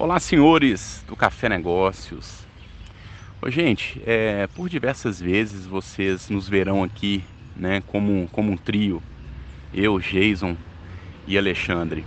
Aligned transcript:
Olá, 0.00 0.20
senhores 0.20 1.02
do 1.08 1.16
Café 1.16 1.48
Negócios. 1.48 2.46
Ô, 3.42 3.50
gente, 3.50 4.00
é, 4.06 4.46
por 4.46 4.68
diversas 4.68 5.18
vezes 5.18 5.66
vocês 5.66 6.30
nos 6.30 6.48
verão 6.48 6.84
aqui, 6.84 7.24
né, 7.52 7.80
como, 7.80 8.28
como 8.28 8.52
um 8.52 8.56
trio, 8.56 9.02
eu, 9.72 9.98
Jason 9.98 10.56
e 11.26 11.36
Alexandre. 11.36 12.06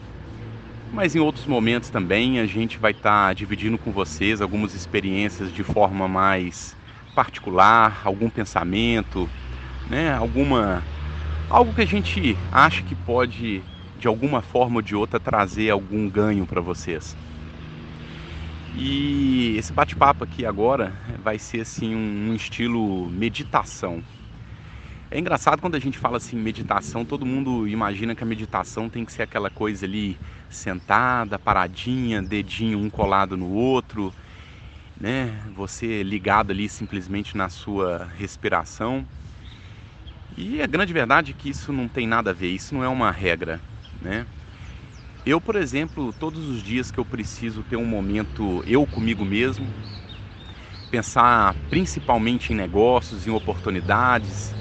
Mas 0.90 1.16
em 1.16 1.20
outros 1.20 1.46
momentos 1.46 1.90
também 1.90 2.40
a 2.40 2.46
gente 2.46 2.80
vai 2.80 2.92
estar 2.92 3.28
tá 3.28 3.34
dividindo 3.34 3.78
com 3.78 3.92
vocês 3.92 4.40
algumas 4.40 4.74
experiências 4.74 5.52
de 5.52 5.62
forma 5.62 6.08
mais 6.08 6.78
particular, 7.14 8.04
algum 8.06 8.30
pensamento, 8.30 9.30
né, 9.86 10.14
alguma 10.14 10.88
algo 11.50 11.74
que 11.74 11.82
a 11.82 11.86
gente 11.86 12.40
acha 12.50 12.84
que 12.84 12.96
pode 12.96 13.66
de 13.98 14.08
alguma 14.08 14.42
forma 14.42 14.78
ou 14.78 14.82
de 14.82 14.96
outra 14.96 15.20
trazer 15.20 15.70
algum 15.70 16.10
ganho 16.10 16.48
para 16.48 16.62
vocês. 16.62 17.18
E 18.74 19.56
esse 19.58 19.74
bate-papo 19.74 20.24
aqui 20.24 20.46
agora 20.46 20.96
vai 21.20 21.38
ser 21.38 21.62
assim 21.62 21.94
um, 21.94 22.34
estilo 22.34 23.10
meditação. 23.10 24.02
É 25.10 25.20
engraçado 25.20 25.62
quando 25.62 25.76
a 25.76 25.80
gente 25.80 25.98
fala 25.98 26.16
assim 26.18 26.38
meditação, 26.38 27.04
todo 27.04 27.26
mundo 27.26 27.68
imagina 27.68 28.16
que 28.16 28.24
a 28.24 28.26
meditação 28.26 28.90
tem 28.90 29.04
que 29.04 29.12
ser 29.12 29.24
aquela 29.24 29.50
coisa 29.50 29.86
ali 29.86 30.18
sentada, 30.50 31.38
paradinha, 31.38 32.22
dedinho 32.22 32.80
um 32.80 32.90
colado 32.90 33.36
no 33.36 33.50
outro, 33.52 34.14
né? 35.00 35.44
Você 35.54 36.02
ligado 36.02 36.52
ali 36.52 36.70
simplesmente 36.70 37.36
na 37.36 37.50
sua 37.50 38.06
respiração. 38.18 39.06
E 40.38 40.62
a 40.62 40.68
grande 40.68 40.94
verdade 40.94 41.32
é 41.32 41.34
que 41.34 41.50
isso 41.50 41.74
não 41.74 41.90
tem 41.90 42.08
nada 42.08 42.30
a 42.32 42.34
ver, 42.34 42.48
isso 42.48 42.74
não 42.74 42.84
é 42.84 42.88
uma 42.88 43.12
regra, 43.12 43.62
né? 44.02 44.26
Eu, 45.26 45.40
por 45.40 45.56
exemplo, 45.56 46.12
todos 46.14 46.48
os 46.48 46.64
dias 46.64 46.90
que 46.90 47.00
eu 47.00 47.06
preciso 47.06 47.64
ter 47.64 47.76
um 47.76 47.86
momento 47.86 48.64
eu 48.66 48.88
comigo 48.88 49.24
mesmo, 49.24 49.76
pensar 50.90 51.56
principalmente 51.70 52.52
em 52.52 52.56
negócios, 52.56 53.28
em 53.28 53.32
oportunidades, 53.32 54.56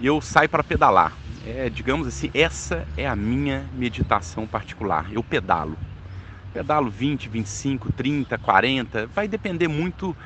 eu 0.00 0.20
saio 0.20 0.48
para 0.48 0.64
pedalar. 0.64 1.18
É, 1.42 1.70
digamos 1.70 2.06
assim, 2.06 2.30
essa 2.34 2.86
é 2.96 3.06
a 3.08 3.16
minha 3.16 3.70
meditação 3.72 4.46
particular. 4.48 5.12
Eu 5.12 5.24
pedalo. 5.24 5.78
Pedalo 6.52 6.90
20, 6.90 7.28
25, 7.28 7.92
30, 7.92 8.38
40, 8.38 9.08
vai 9.08 9.28
depender 9.28 9.68
muito 9.68 10.16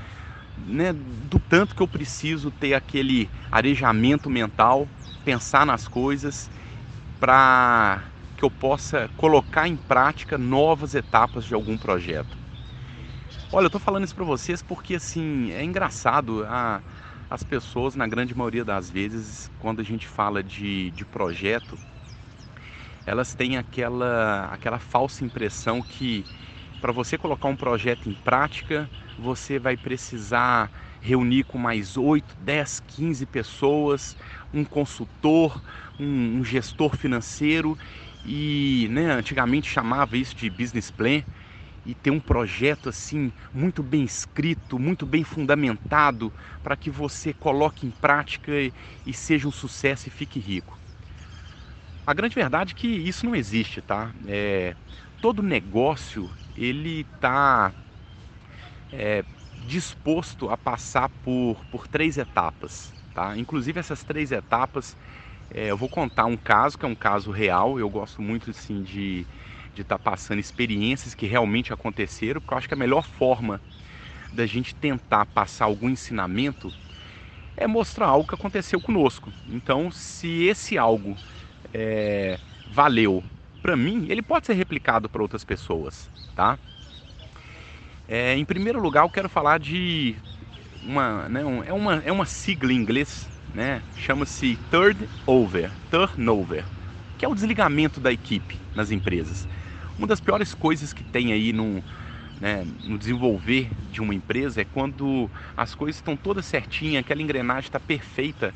né, 0.56 0.92
do 0.92 1.38
tanto 1.40 1.74
que 1.74 1.82
eu 1.82 1.88
preciso 1.88 2.50
ter 2.52 2.74
aquele 2.74 3.30
arejamento 3.50 4.30
mental, 4.30 4.88
pensar 5.24 5.66
nas 5.66 5.88
coisas 5.88 6.50
para 7.20 8.11
que 8.42 8.46
eu 8.46 8.50
possa 8.50 9.08
colocar 9.16 9.68
em 9.68 9.76
prática 9.76 10.36
novas 10.36 10.96
etapas 10.96 11.44
de 11.44 11.54
algum 11.54 11.78
projeto. 11.78 12.36
Olha, 13.52 13.66
eu 13.66 13.68
estou 13.68 13.80
falando 13.80 14.02
isso 14.02 14.16
para 14.16 14.24
vocês 14.24 14.60
porque 14.60 14.96
assim 14.96 15.52
é 15.52 15.62
engraçado 15.62 16.44
a, 16.48 16.82
as 17.30 17.44
pessoas 17.44 17.94
na 17.94 18.04
grande 18.08 18.34
maioria 18.34 18.64
das 18.64 18.90
vezes 18.90 19.48
quando 19.60 19.78
a 19.78 19.84
gente 19.84 20.08
fala 20.08 20.42
de, 20.42 20.90
de 20.90 21.06
projeto 21.06 21.78
elas 23.06 23.32
têm 23.32 23.56
aquela 23.58 24.46
aquela 24.46 24.80
falsa 24.80 25.24
impressão 25.24 25.80
que 25.80 26.26
para 26.80 26.90
você 26.90 27.16
colocar 27.16 27.46
um 27.46 27.54
projeto 27.54 28.08
em 28.08 28.14
prática 28.14 28.90
você 29.16 29.56
vai 29.56 29.76
precisar 29.76 30.68
reunir 31.00 31.44
com 31.44 31.58
mais 31.58 31.96
8, 31.96 32.34
10, 32.40 32.80
15 32.80 33.26
pessoas, 33.26 34.16
um 34.52 34.64
consultor, 34.64 35.62
um, 35.98 36.38
um 36.38 36.44
gestor 36.44 36.96
financeiro 36.96 37.78
e 38.24 38.86
né, 38.90 39.10
antigamente 39.12 39.68
chamava 39.68 40.16
isso 40.16 40.34
de 40.36 40.48
business 40.50 40.90
plan 40.90 41.22
e 41.84 41.94
ter 41.94 42.10
um 42.10 42.20
projeto 42.20 42.88
assim 42.88 43.32
muito 43.52 43.82
bem 43.82 44.04
escrito, 44.04 44.78
muito 44.78 45.04
bem 45.04 45.24
fundamentado 45.24 46.32
para 46.62 46.76
que 46.76 46.90
você 46.90 47.34
coloque 47.34 47.86
em 47.86 47.90
prática 47.90 48.52
e, 48.52 48.72
e, 49.04 49.12
seja 49.12 49.48
um 49.48 49.52
sucesso 49.52 50.08
e 50.08 50.10
fique 50.10 50.38
rico. 50.38 50.80
A 52.06 52.12
grande 52.14 52.34
verdade 52.34 52.72
é 52.72 52.74
que 52.74 52.86
isso 52.88 53.24
não 53.26 53.34
existe, 53.34 53.80
tá? 53.80 54.12
É, 54.26 54.76
todo 55.20 55.42
negócio 55.42 56.34
ele 56.54 57.06
está 57.14 57.74
é, 58.90 59.24
disposto 59.56 60.50
a 60.50 60.56
passar 60.56 61.08
por, 61.22 61.64
por 61.66 61.86
três 61.88 62.18
etapas, 62.18 62.94
tá? 63.14 63.36
Inclusive 63.36 63.78
essas 63.80 64.04
três 64.04 64.32
etapas 64.32 64.96
é, 65.54 65.70
eu 65.70 65.76
vou 65.76 65.88
contar 65.88 66.24
um 66.26 66.36
caso 66.36 66.78
que 66.78 66.84
é 66.84 66.88
um 66.88 66.94
caso 66.94 67.30
real. 67.30 67.78
Eu 67.78 67.88
gosto 67.90 68.22
muito 68.22 68.50
assim 68.50 68.82
de 68.82 69.26
de 69.74 69.82
estar 69.82 69.98
tá 69.98 70.10
passando 70.10 70.38
experiências 70.38 71.14
que 71.14 71.26
realmente 71.26 71.72
aconteceram, 71.72 72.40
porque 72.40 72.52
eu 72.52 72.58
acho 72.58 72.68
que 72.68 72.74
a 72.74 72.76
melhor 72.76 73.02
forma 73.04 73.60
da 74.30 74.46
gente 74.46 74.74
tentar 74.74 75.26
passar 75.26 75.64
algum 75.64 75.88
ensinamento 75.88 76.72
é 77.56 77.66
mostrar 77.66 78.06
algo 78.06 78.28
que 78.28 78.34
aconteceu 78.34 78.80
conosco. 78.80 79.32
Então, 79.48 79.90
se 79.90 80.44
esse 80.44 80.76
algo 80.76 81.16
é, 81.72 82.38
valeu 82.66 83.24
para 83.62 83.76
mim, 83.76 84.06
ele 84.10 84.22
pode 84.22 84.46
ser 84.46 84.54
replicado 84.54 85.08
para 85.08 85.22
outras 85.22 85.44
pessoas, 85.44 86.10
tá? 86.34 86.58
É, 88.08 88.36
em 88.36 88.44
primeiro 88.44 88.80
lugar, 88.80 89.04
eu 89.04 89.10
quero 89.10 89.28
falar 89.28 89.58
de 89.58 90.16
uma, 90.82 91.28
né, 91.28 91.44
um, 91.44 91.62
é 91.62 91.72
uma, 91.72 91.94
é 92.04 92.12
uma 92.12 92.26
sigla 92.26 92.72
em 92.72 92.76
inglês 92.76 93.31
né? 93.52 93.82
Chama-se 93.94 94.58
turnover, 94.70 95.76
turnover, 95.90 96.66
que 97.16 97.24
é 97.24 97.28
o 97.28 97.34
desligamento 97.34 98.00
da 98.00 98.12
equipe 98.12 98.60
nas 98.74 98.90
empresas. 98.90 99.46
Uma 99.96 100.06
das 100.06 100.20
piores 100.20 100.54
coisas 100.54 100.92
que 100.92 101.04
tem 101.04 101.32
aí 101.32 101.52
no, 101.52 101.84
né, 102.40 102.64
no 102.82 102.98
desenvolver 102.98 103.70
de 103.82 104.00
uma 104.00 104.14
empresa 104.14 104.62
é 104.62 104.64
quando 104.64 105.30
as 105.56 105.74
coisas 105.74 105.96
estão 105.96 106.16
todas 106.16 106.46
certinhas, 106.46 107.00
aquela 107.00 107.22
engrenagem 107.22 107.68
está 107.68 107.78
perfeita 107.78 108.54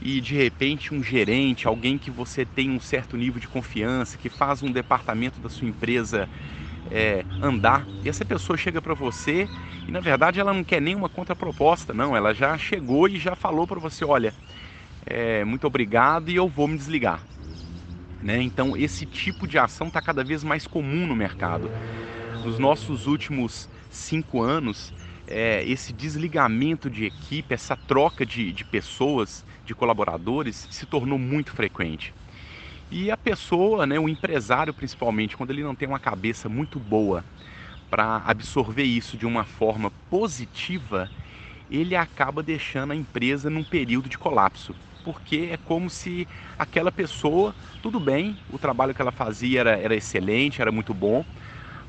e 0.00 0.20
de 0.20 0.34
repente 0.34 0.92
um 0.92 1.02
gerente, 1.02 1.66
alguém 1.66 1.98
que 1.98 2.10
você 2.10 2.44
tem 2.44 2.70
um 2.70 2.80
certo 2.80 3.16
nível 3.16 3.40
de 3.40 3.48
confiança, 3.48 4.18
que 4.18 4.28
faz 4.28 4.62
um 4.62 4.70
departamento 4.70 5.40
da 5.40 5.48
sua 5.48 5.68
empresa 5.68 6.28
é, 6.90 7.24
andar. 7.42 7.86
E 8.04 8.08
essa 8.08 8.24
pessoa 8.24 8.56
chega 8.56 8.80
para 8.80 8.94
você 8.94 9.48
e 9.86 9.90
na 9.90 10.00
verdade 10.00 10.40
ela 10.40 10.52
não 10.52 10.64
quer 10.64 10.80
nenhuma 10.80 11.08
contraproposta, 11.08 11.92
não. 11.92 12.16
Ela 12.16 12.34
já 12.34 12.56
chegou 12.58 13.08
e 13.08 13.18
já 13.18 13.34
falou 13.34 13.66
para 13.66 13.78
você, 13.78 14.04
olha, 14.04 14.34
é, 15.04 15.44
muito 15.44 15.66
obrigado 15.66 16.30
e 16.30 16.36
eu 16.36 16.48
vou 16.48 16.68
me 16.68 16.76
desligar. 16.76 17.20
Né? 18.22 18.42
Então 18.42 18.76
esse 18.76 19.06
tipo 19.06 19.46
de 19.46 19.58
ação 19.58 19.88
está 19.88 20.00
cada 20.00 20.24
vez 20.24 20.42
mais 20.42 20.66
comum 20.66 21.06
no 21.06 21.14
mercado. 21.14 21.70
Nos 22.42 22.58
nossos 22.58 23.06
últimos 23.06 23.68
cinco 23.88 24.42
anos, 24.42 24.92
é, 25.26 25.64
esse 25.64 25.92
desligamento 25.92 26.88
de 26.88 27.04
equipe, 27.04 27.52
essa 27.52 27.76
troca 27.76 28.24
de, 28.24 28.52
de 28.52 28.64
pessoas, 28.64 29.44
de 29.64 29.74
colaboradores, 29.74 30.66
se 30.70 30.86
tornou 30.86 31.18
muito 31.18 31.52
frequente. 31.52 32.14
E 32.90 33.10
a 33.10 33.16
pessoa, 33.16 33.86
né, 33.86 33.98
o 33.98 34.08
empresário 34.08 34.72
principalmente, 34.72 35.36
quando 35.36 35.50
ele 35.50 35.62
não 35.62 35.74
tem 35.74 35.88
uma 35.88 35.98
cabeça 35.98 36.48
muito 36.48 36.78
boa 36.78 37.24
para 37.90 38.18
absorver 38.24 38.84
isso 38.84 39.16
de 39.16 39.26
uma 39.26 39.44
forma 39.44 39.90
positiva, 40.08 41.10
ele 41.68 41.96
acaba 41.96 42.42
deixando 42.42 42.92
a 42.92 42.96
empresa 42.96 43.50
num 43.50 43.64
período 43.64 44.08
de 44.08 44.18
colapso. 44.18 44.76
Porque 45.02 45.50
é 45.52 45.56
como 45.56 45.90
se 45.90 46.26
aquela 46.58 46.92
pessoa, 46.92 47.54
tudo 47.80 48.00
bem, 48.00 48.38
o 48.48 48.58
trabalho 48.58 48.94
que 48.94 49.02
ela 49.02 49.12
fazia 49.12 49.60
era, 49.60 49.70
era 49.78 49.94
excelente, 49.94 50.60
era 50.60 50.72
muito 50.72 50.92
bom, 50.94 51.24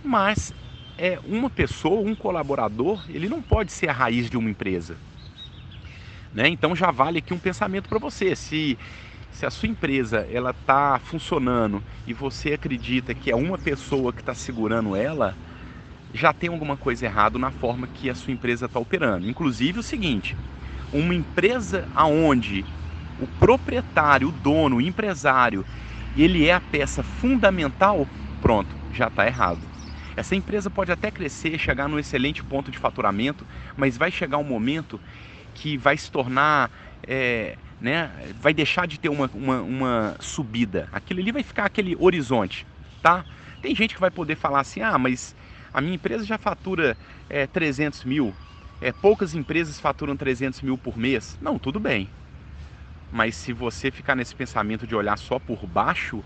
mas 0.04 0.54
é 0.98 1.20
uma 1.24 1.50
pessoa, 1.50 2.02
um 2.02 2.16
colaborador, 2.16 3.04
ele 3.08 3.30
não 3.30 3.42
pode 3.42 3.72
ser 3.72 3.90
a 3.90 3.94
raiz 3.94 4.30
de 4.30 4.38
uma 4.38 4.50
empresa. 4.50 5.00
Né? 6.32 6.48
Então 6.50 6.76
já 6.76 6.92
vale 6.92 7.20
aqui 7.20 7.34
um 7.34 7.40
pensamento 7.40 7.88
para 7.90 8.00
você. 8.00 8.36
Se 8.36 8.78
se 9.38 9.46
a 9.46 9.52
sua 9.52 9.70
empresa 9.70 10.28
ela 10.32 10.50
está 10.50 10.98
funcionando 10.98 11.84
e 12.08 12.14
você 12.14 12.54
acredita 12.54 13.14
que 13.14 13.30
é 13.30 13.36
uma 13.36 13.56
pessoa 13.56 14.12
que 14.12 14.20
está 14.20 14.34
segurando 14.34 14.96
ela, 14.96 15.36
já 16.12 16.34
tem 16.34 16.50
alguma 16.50 16.76
coisa 16.76 17.06
errada 17.06 17.38
na 17.38 17.52
forma 17.52 17.86
que 17.86 18.10
a 18.10 18.16
sua 18.16 18.34
empresa 18.34 18.66
está 18.66 18.80
operando. 18.80 19.30
Inclusive 19.30 19.78
o 19.78 19.84
seguinte, 19.84 20.36
uma 20.92 21.14
empresa 21.14 21.88
aonde 21.94 22.66
o 23.22 23.28
proprietário, 23.40 24.30
o 24.30 24.32
dono, 24.32 24.78
o 24.78 24.82
empresário, 24.82 25.64
ele 26.18 26.48
é 26.48 26.54
a 26.56 26.60
peça 26.60 27.04
fundamental, 27.04 28.08
pronto, 28.42 28.76
já 28.92 29.06
está 29.06 29.28
errado. 29.28 29.62
Essa 30.16 30.36
empresa 30.36 30.68
pode 30.72 30.92
até 30.92 31.12
crescer, 31.12 31.60
chegar 31.60 31.88
num 31.88 32.00
excelente 32.00 32.44
ponto 32.44 32.72
de 32.72 32.80
faturamento, 32.80 33.46
mas 33.76 34.00
vai 34.00 34.10
chegar 34.10 34.40
um 34.40 34.44
momento 34.44 35.00
que 35.54 35.78
vai 35.78 35.96
se 35.96 36.10
tornar 36.10 36.72
é, 37.06 37.56
né, 37.80 38.34
vai 38.40 38.54
deixar 38.54 38.88
de 38.88 39.00
ter 39.00 39.10
uma, 39.10 39.30
uma, 39.34 39.62
uma 39.62 40.18
subida. 40.20 40.88
Aquilo 40.92 41.20
ali 41.20 41.32
vai 41.32 41.44
ficar 41.44 41.66
aquele 41.66 41.96
horizonte, 41.98 42.66
tá? 43.02 43.26
Tem 43.62 43.76
gente 43.76 43.94
que 43.94 44.02
vai 44.02 44.12
poder 44.12 44.36
falar 44.36 44.62
assim, 44.62 44.82
ah, 44.82 44.98
mas 44.98 45.36
a 45.72 45.82
minha 45.82 45.96
empresa 45.96 46.26
já 46.26 46.38
fatura 46.38 46.98
é, 47.30 47.46
300 47.46 48.04
mil, 48.04 48.36
é, 48.82 48.92
poucas 48.92 49.34
empresas 49.34 49.80
faturam 49.80 50.16
300 50.16 50.62
mil 50.62 50.78
por 50.78 50.98
mês. 50.98 51.38
Não, 51.42 51.60
tudo 51.60 51.80
bem. 51.80 52.10
Mas 53.12 53.36
se 53.36 53.54
você 53.54 53.90
ficar 53.90 54.16
nesse 54.16 54.36
pensamento 54.36 54.86
de 54.86 54.96
olhar 54.96 55.18
só 55.18 55.40
por 55.40 55.66
baixo, 55.66 56.24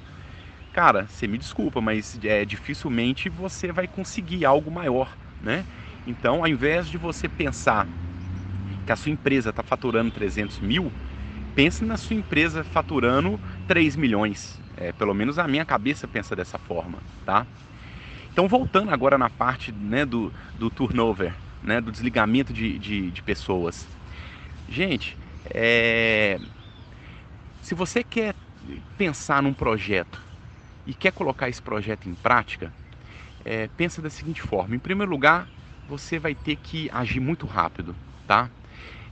cara, 0.72 1.08
você 1.08 1.28
me 1.28 1.38
desculpa, 1.38 1.82
mas 1.82 2.20
é, 2.24 2.46
dificilmente 2.46 3.30
você 3.30 3.72
vai 3.72 3.88
conseguir 3.88 4.46
algo 4.46 4.72
maior, 4.72 5.18
né? 5.40 5.66
Então, 6.06 6.40
ao 6.42 6.48
invés 6.48 6.90
de 6.90 6.98
você 6.98 7.30
pensar 7.30 7.88
que 8.86 8.92
a 8.92 8.96
sua 8.96 9.12
empresa 9.12 9.52
está 9.52 9.64
faturando 9.64 10.12
300 10.12 10.60
mil, 10.60 10.94
pense 11.56 11.84
na 11.84 11.98
sua 11.98 12.16
empresa 12.16 12.64
faturando 12.64 13.40
3 13.68 13.96
milhões. 13.96 14.60
É, 14.78 14.92
pelo 14.92 15.14
menos 15.14 15.38
a 15.38 15.48
minha 15.48 15.66
cabeça 15.66 16.08
pensa 16.08 16.36
dessa 16.36 16.58
forma, 16.58 17.00
tá? 17.26 17.46
Então, 18.32 18.48
voltando 18.48 18.92
agora 18.92 19.18
na 19.18 19.30
parte 19.30 19.72
né, 19.72 20.06
do, 20.06 20.34
do 20.58 20.70
turnover, 20.70 21.34
né, 21.62 21.82
do 21.82 21.92
desligamento 21.92 22.54
de, 22.54 22.80
de, 22.80 23.12
de 23.12 23.22
pessoas. 23.22 23.88
Gente, 24.70 25.18
é... 25.54 26.40
se 27.62 27.76
você 27.76 28.04
quer 28.04 28.34
pensar 28.98 29.44
num 29.44 29.54
projeto 29.54 30.22
e 30.88 30.94
quer 30.94 31.12
colocar 31.12 31.50
esse 31.50 31.62
projeto 31.62 32.08
em 32.08 32.16
prática, 32.16 32.74
é, 33.44 33.68
pensa 33.68 34.02
da 34.02 34.10
seguinte 34.10 34.42
forma: 34.42 34.76
em 34.76 34.80
primeiro 34.80 35.12
lugar, 35.12 35.48
você 35.88 36.18
vai 36.18 36.34
ter 36.34 36.56
que 36.56 36.90
agir 36.94 37.20
muito 37.20 37.46
rápido, 37.46 37.96
tá? 38.26 38.50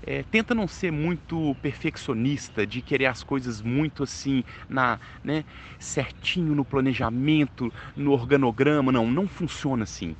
É, 0.01 0.24
tenta 0.24 0.56
não 0.56 0.68
ser 0.68 0.92
muito 0.92 1.56
perfeccionista, 1.62 2.66
de 2.66 2.81
querer 2.81 3.07
as 3.07 3.24
coisas 3.24 3.62
muito 3.62 4.04
assim, 4.04 4.44
na, 4.68 5.00
né, 5.24 5.44
certinho 5.78 6.56
no 6.56 6.63
planejamento, 6.63 7.72
no 7.96 8.12
organograma. 8.12 8.92
Não, 8.92 9.10
não 9.10 9.28
funciona 9.28 9.84
assim. 9.84 10.16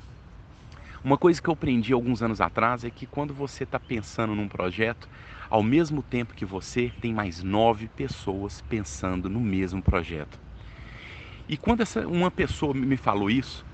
Uma 1.02 1.16
coisa 1.16 1.40
que 1.40 1.48
eu 1.48 1.54
aprendi 1.54 1.94
alguns 1.94 2.22
anos 2.22 2.42
atrás 2.42 2.84
é 2.84 2.90
que 2.90 3.06
quando 3.06 3.32
você 3.32 3.64
está 3.64 3.80
pensando 3.80 4.34
num 4.34 4.46
projeto, 4.48 5.08
ao 5.48 5.62
mesmo 5.62 6.02
tempo 6.02 6.34
que 6.34 6.44
você, 6.44 6.92
tem 7.00 7.14
mais 7.14 7.42
nove 7.42 7.88
pessoas 7.88 8.60
pensando 8.60 9.28
no 9.30 9.40
mesmo 9.40 9.82
projeto. 9.82 10.38
E 11.48 11.56
quando 11.56 11.80
essa, 11.80 12.06
uma 12.06 12.30
pessoa 12.30 12.74
me 12.74 12.98
falou 12.98 13.30
isso, 13.30 13.64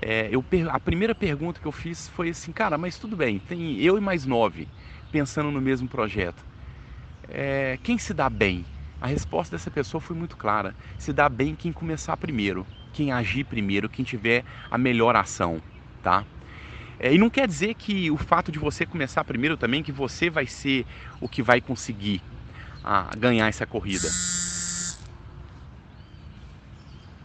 é, 0.00 0.28
eu, 0.30 0.44
a 0.70 0.78
primeira 0.78 1.14
pergunta 1.14 1.58
que 1.60 1.66
eu 1.66 1.72
fiz 1.72 2.08
foi 2.08 2.28
assim, 2.28 2.52
cara, 2.52 2.78
mas 2.78 2.98
tudo 2.98 3.16
bem, 3.16 3.38
tem 3.40 3.80
eu 3.80 3.96
e 3.98 4.00
mais 4.00 4.26
nove 4.26 4.68
pensando 5.10 5.50
no 5.50 5.60
mesmo 5.60 5.88
projeto. 5.88 6.44
É, 7.28 7.78
quem 7.82 7.98
se 7.98 8.14
dá 8.14 8.28
bem? 8.30 8.66
A 9.00 9.06
resposta 9.06 9.56
dessa 9.56 9.70
pessoa 9.70 10.00
foi 10.00 10.16
muito 10.16 10.36
clara. 10.36 10.74
Se 10.96 11.12
dá 11.12 11.28
bem 11.28 11.54
quem 11.54 11.72
começar 11.72 12.16
primeiro, 12.16 12.66
quem 12.92 13.12
agir 13.12 13.44
primeiro, 13.44 13.88
quem 13.88 14.04
tiver 14.04 14.44
a 14.70 14.76
melhor 14.78 15.14
ação, 15.16 15.62
tá? 16.02 16.26
É, 16.98 17.12
e 17.14 17.18
não 17.18 17.30
quer 17.30 17.46
dizer 17.46 17.74
que 17.74 18.10
o 18.10 18.16
fato 18.16 18.50
de 18.50 18.58
você 18.58 18.84
começar 18.86 19.24
primeiro 19.24 19.56
também 19.56 19.82
que 19.82 19.92
você 19.92 20.28
vai 20.30 20.46
ser 20.46 20.86
o 21.20 21.28
que 21.28 21.42
vai 21.42 21.60
conseguir 21.60 22.22
a, 22.82 23.10
ganhar 23.16 23.48
essa 23.48 23.66
corrida. 23.66 24.08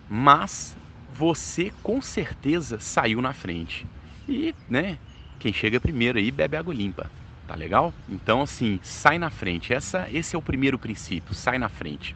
Mas 0.07 0.77
você 1.07 1.71
com 1.81 2.01
certeza 2.01 2.79
saiu 2.79 3.21
na 3.21 3.33
frente. 3.33 3.87
E, 4.27 4.55
né, 4.69 4.99
quem 5.39 5.51
chega 5.51 5.79
primeiro 5.79 6.19
aí 6.19 6.31
bebe 6.31 6.57
água 6.57 6.73
limpa. 6.73 7.11
Tá 7.45 7.55
legal? 7.55 7.93
Então, 8.07 8.41
assim, 8.41 8.79
sai 8.81 9.17
na 9.17 9.29
frente. 9.29 9.73
Essa, 9.73 10.07
esse 10.09 10.35
é 10.35 10.39
o 10.39 10.41
primeiro 10.41 10.79
princípio, 10.79 11.35
sai 11.35 11.57
na 11.57 11.69
frente. 11.69 12.15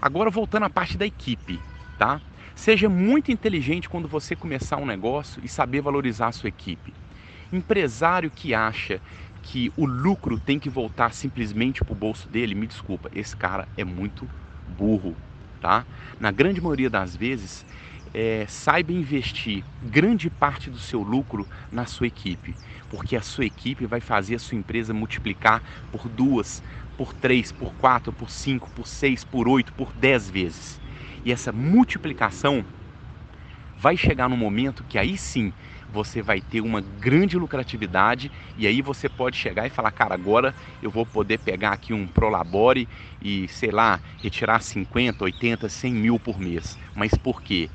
Agora, 0.00 0.30
voltando 0.30 0.64
à 0.64 0.70
parte 0.70 0.98
da 0.98 1.06
equipe, 1.06 1.64
tá? 1.96 2.20
Seja 2.54 2.88
muito 2.88 3.30
inteligente 3.32 3.88
quando 3.88 4.08
você 4.08 4.36
começar 4.36 4.76
um 4.76 4.86
negócio 4.86 5.40
e 5.44 5.48
saber 5.48 5.80
valorizar 5.80 6.28
a 6.28 6.32
sua 6.32 6.48
equipe. 6.48 6.92
Empresário 7.52 8.30
que 8.30 8.54
acha 8.54 9.00
que 9.42 9.70
o 9.76 9.86
lucro 9.86 10.40
tem 10.40 10.58
que 10.58 10.68
voltar 10.70 11.12
simplesmente 11.12 11.84
para 11.84 11.92
o 11.92 11.96
bolso 11.96 12.28
dele, 12.28 12.54
me 12.54 12.66
desculpa, 12.66 13.08
esse 13.12 13.36
cara 13.36 13.68
é 13.76 13.84
muito 13.84 14.30
burro, 14.66 15.18
tá? 15.60 15.86
Na 16.18 16.30
grande 16.30 16.60
maioria 16.60 16.90
das 16.90 17.14
vezes, 17.16 17.64
é, 18.14 18.46
saiba 18.46 18.92
investir 18.92 19.66
grande 19.82 20.30
parte 20.30 20.70
do 20.70 20.78
seu 20.78 21.02
lucro 21.02 21.48
na 21.70 21.84
sua 21.84 22.06
equipe, 22.06 22.56
porque 22.88 23.16
a 23.16 23.22
sua 23.22 23.44
equipe 23.44 23.86
vai 23.86 24.00
fazer 24.00 24.36
a 24.36 24.38
sua 24.38 24.56
empresa 24.56 24.94
multiplicar 24.94 25.62
por 25.90 26.08
duas, 26.08 26.62
por 26.96 27.12
três, 27.12 27.50
por 27.50 27.74
quatro, 27.74 28.12
por 28.12 28.30
cinco, 28.30 28.70
por 28.70 28.86
seis, 28.86 29.24
por 29.24 29.48
oito, 29.48 29.74
por 29.74 29.92
dez 29.92 30.30
vezes. 30.30 30.80
E 31.24 31.32
essa 31.32 31.52
multiplicação 31.52 32.64
vai 33.76 33.96
chegar 33.96 34.28
no 34.28 34.36
momento 34.36 34.84
que 34.84 34.96
aí 34.98 35.18
sim 35.18 35.52
você 35.88 36.22
vai 36.22 36.40
ter 36.40 36.60
uma 36.60 36.80
grande 36.80 37.36
lucratividade 37.36 38.30
e 38.56 38.66
aí 38.66 38.80
você 38.80 39.08
pode 39.08 39.36
chegar 39.36 39.66
e 39.66 39.70
falar, 39.70 39.90
cara, 39.90 40.14
agora 40.14 40.54
eu 40.80 40.90
vou 40.90 41.04
poder 41.04 41.38
pegar 41.38 41.72
aqui 41.72 41.92
um 41.92 42.06
Prolabore 42.06 42.88
e, 43.20 43.48
sei 43.48 43.70
lá, 43.70 44.00
retirar 44.20 44.60
50, 44.60 45.24
80, 45.24 45.68
100 45.68 45.92
mil 45.92 46.20
por 46.20 46.38
mês. 46.38 46.78
Mas 46.94 47.12
por 47.18 47.42
quê? 47.42 47.70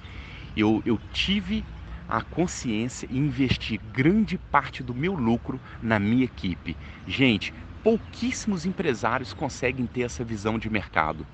Eu, 0.56 0.82
eu 0.86 1.00
tive 1.12 1.66
a 2.08 2.22
consciência 2.24 3.08
e 3.10 3.18
investi 3.18 3.78
grande 3.78 4.38
parte 4.38 4.84
do 4.84 4.94
meu 4.96 5.14
lucro 5.14 5.62
na 5.82 6.00
minha 6.00 6.26
equipe. 6.26 6.78
Gente, 7.06 7.54
pouquíssimos 7.84 8.66
empresários 8.66 9.34
conseguem 9.34 9.86
ter 9.88 10.02
essa 10.02 10.24
visão 10.26 10.58
de 10.58 10.70
mercado. 10.70 11.28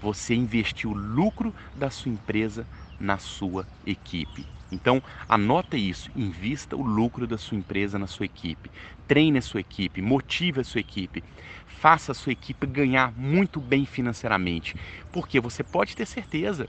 Você 0.00 0.34
investiu 0.34 0.90
o 0.90 0.94
lucro 0.94 1.54
da 1.74 1.90
sua 1.90 2.10
empresa 2.10 2.68
na 2.98 3.18
sua 3.18 3.68
equipe. 3.84 4.46
Então, 4.70 5.02
anota 5.28 5.76
isso, 5.76 6.10
invista 6.14 6.74
o 6.76 6.82
lucro 6.82 7.26
da 7.26 7.36
sua 7.36 7.58
empresa 7.58 7.98
na 7.98 8.06
sua 8.06 8.24
equipe. 8.24 8.70
Treine 9.06 9.38
a 9.38 9.42
sua 9.42 9.60
equipe, 9.60 10.00
motive 10.00 10.60
a 10.60 10.64
sua 10.64 10.80
equipe. 10.80 11.22
Faça 11.66 12.12
a 12.12 12.14
sua 12.14 12.32
equipe 12.32 12.66
ganhar 12.66 13.12
muito 13.14 13.60
bem 13.60 13.84
financeiramente. 13.84 14.74
Porque 15.10 15.40
você 15.40 15.62
pode 15.62 15.94
ter 15.94 16.06
certeza, 16.06 16.68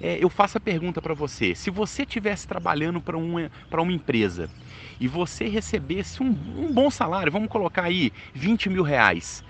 é, 0.00 0.22
eu 0.22 0.28
faço 0.28 0.58
a 0.58 0.60
pergunta 0.60 1.00
para 1.02 1.14
você: 1.14 1.54
se 1.54 1.70
você 1.70 2.02
estivesse 2.02 2.46
trabalhando 2.46 3.00
para 3.00 3.16
uma, 3.16 3.50
uma 3.72 3.92
empresa 3.92 4.50
e 5.00 5.08
você 5.08 5.48
recebesse 5.48 6.22
um, 6.22 6.28
um 6.28 6.72
bom 6.72 6.90
salário, 6.90 7.32
vamos 7.32 7.48
colocar 7.48 7.84
aí 7.84 8.10
20 8.34 8.68
mil 8.68 8.82
reais, 8.82 9.42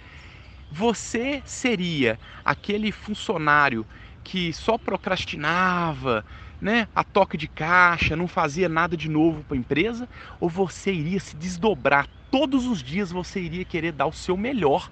você 0.71 1.43
seria 1.45 2.19
aquele 2.45 2.91
funcionário 2.93 3.87
que 4.23 4.53
só 4.53 4.77
procrastinava, 4.77 6.25
né, 6.61 6.89
a 6.95 7.05
toque 7.05 7.37
de 7.37 7.47
caixa, 7.47 8.17
não 8.17 8.27
fazia 8.27 8.69
nada 8.69 8.97
de 8.97 9.09
novo 9.09 9.45
para 9.45 9.57
a 9.57 9.61
empresa, 9.61 10.09
ou 10.41 10.49
você 10.49 10.93
iria 10.93 11.21
se 11.21 11.37
desdobrar? 11.37 12.09
Todos 12.29 12.67
os 12.67 12.83
dias, 12.83 13.13
você 13.13 13.41
iria 13.41 13.65
querer 13.65 13.93
dar 13.93 14.07
o 14.07 14.13
seu 14.13 14.37
melhor 14.37 14.91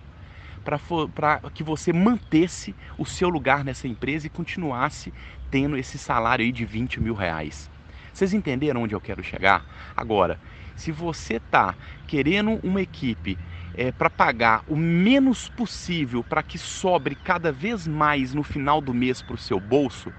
para 0.65 1.41
que 1.53 1.63
você 1.63 1.93
mantesse 1.93 2.75
o 2.97 3.05
seu 3.05 3.29
lugar 3.29 3.63
nessa 3.65 3.87
empresa 3.87 4.27
e 4.27 4.31
continuasse 4.31 5.13
tendo 5.51 5.77
esse 5.77 5.99
salário 5.99 6.45
aí 6.45 6.51
de 6.51 6.65
20 6.65 7.01
mil 7.01 7.15
reais. 7.15 7.71
Vocês 8.13 8.33
entenderam 8.33 8.83
onde 8.83 8.95
eu 8.95 9.01
quero 9.01 9.23
chegar? 9.23 9.67
Agora, 9.97 10.41
se 10.75 10.91
você 10.91 11.35
está 11.35 11.77
querendo 12.07 12.59
uma 12.63 12.81
equipe 12.81 13.39
é, 13.75 13.93
para 13.93 14.09
pagar 14.09 14.63
o 14.67 14.77
menos 14.77 15.49
possível 15.49 16.23
para 16.23 16.43
que 16.43 16.59
sobre 16.59 17.17
cada 17.17 17.53
vez 17.53 17.87
mais 17.87 18.33
no 18.33 18.43
final 18.43 18.81
do 18.81 18.95
mês 18.95 19.21
para 19.21 19.35
o 19.35 19.39
seu 19.39 19.61
bolso, 19.61 20.15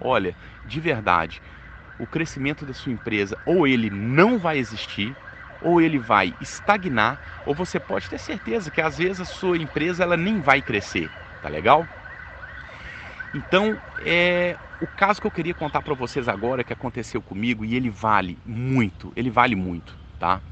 olha, 0.00 0.36
de 0.64 0.80
verdade, 0.80 1.42
o 1.98 2.06
crescimento 2.06 2.64
da 2.64 2.72
sua 2.72 2.92
empresa 2.92 3.36
ou 3.44 3.66
ele 3.66 3.90
não 3.90 4.38
vai 4.38 4.58
existir 4.58 5.16
ou 5.60 5.80
ele 5.80 5.98
vai 5.98 6.34
estagnar, 6.40 7.20
ou 7.44 7.54
você 7.54 7.78
pode 7.78 8.08
ter 8.08 8.18
certeza 8.18 8.70
que 8.70 8.80
às 8.80 8.98
vezes 8.98 9.20
a 9.20 9.24
sua 9.24 9.58
empresa 9.58 10.02
ela 10.02 10.16
nem 10.16 10.40
vai 10.40 10.62
crescer, 10.62 11.12
tá 11.40 11.48
legal? 11.48 11.88
Então, 13.32 13.80
é 13.96 14.58
o 14.80 14.88
caso 14.88 15.20
que 15.20 15.26
eu 15.26 15.30
queria 15.30 15.54
contar 15.54 15.82
para 15.82 15.94
vocês 15.94 16.26
agora 16.26 16.64
que 16.64 16.72
aconteceu 16.72 17.22
comigo 17.22 17.64
e 17.64 17.74
ele 17.74 17.90
vale 17.90 18.40
muito, 18.44 19.12
ele 19.14 19.30
vale 19.30 19.54
muito, 19.54 19.98
tá? 20.18 20.42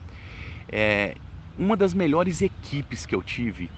É, 0.70 1.14
uma 1.56 1.76
das 1.76 1.94
melhores 1.94 2.42
equipes 2.42 3.06
que 3.06 3.14
eu 3.14 3.22
tive 3.22 3.72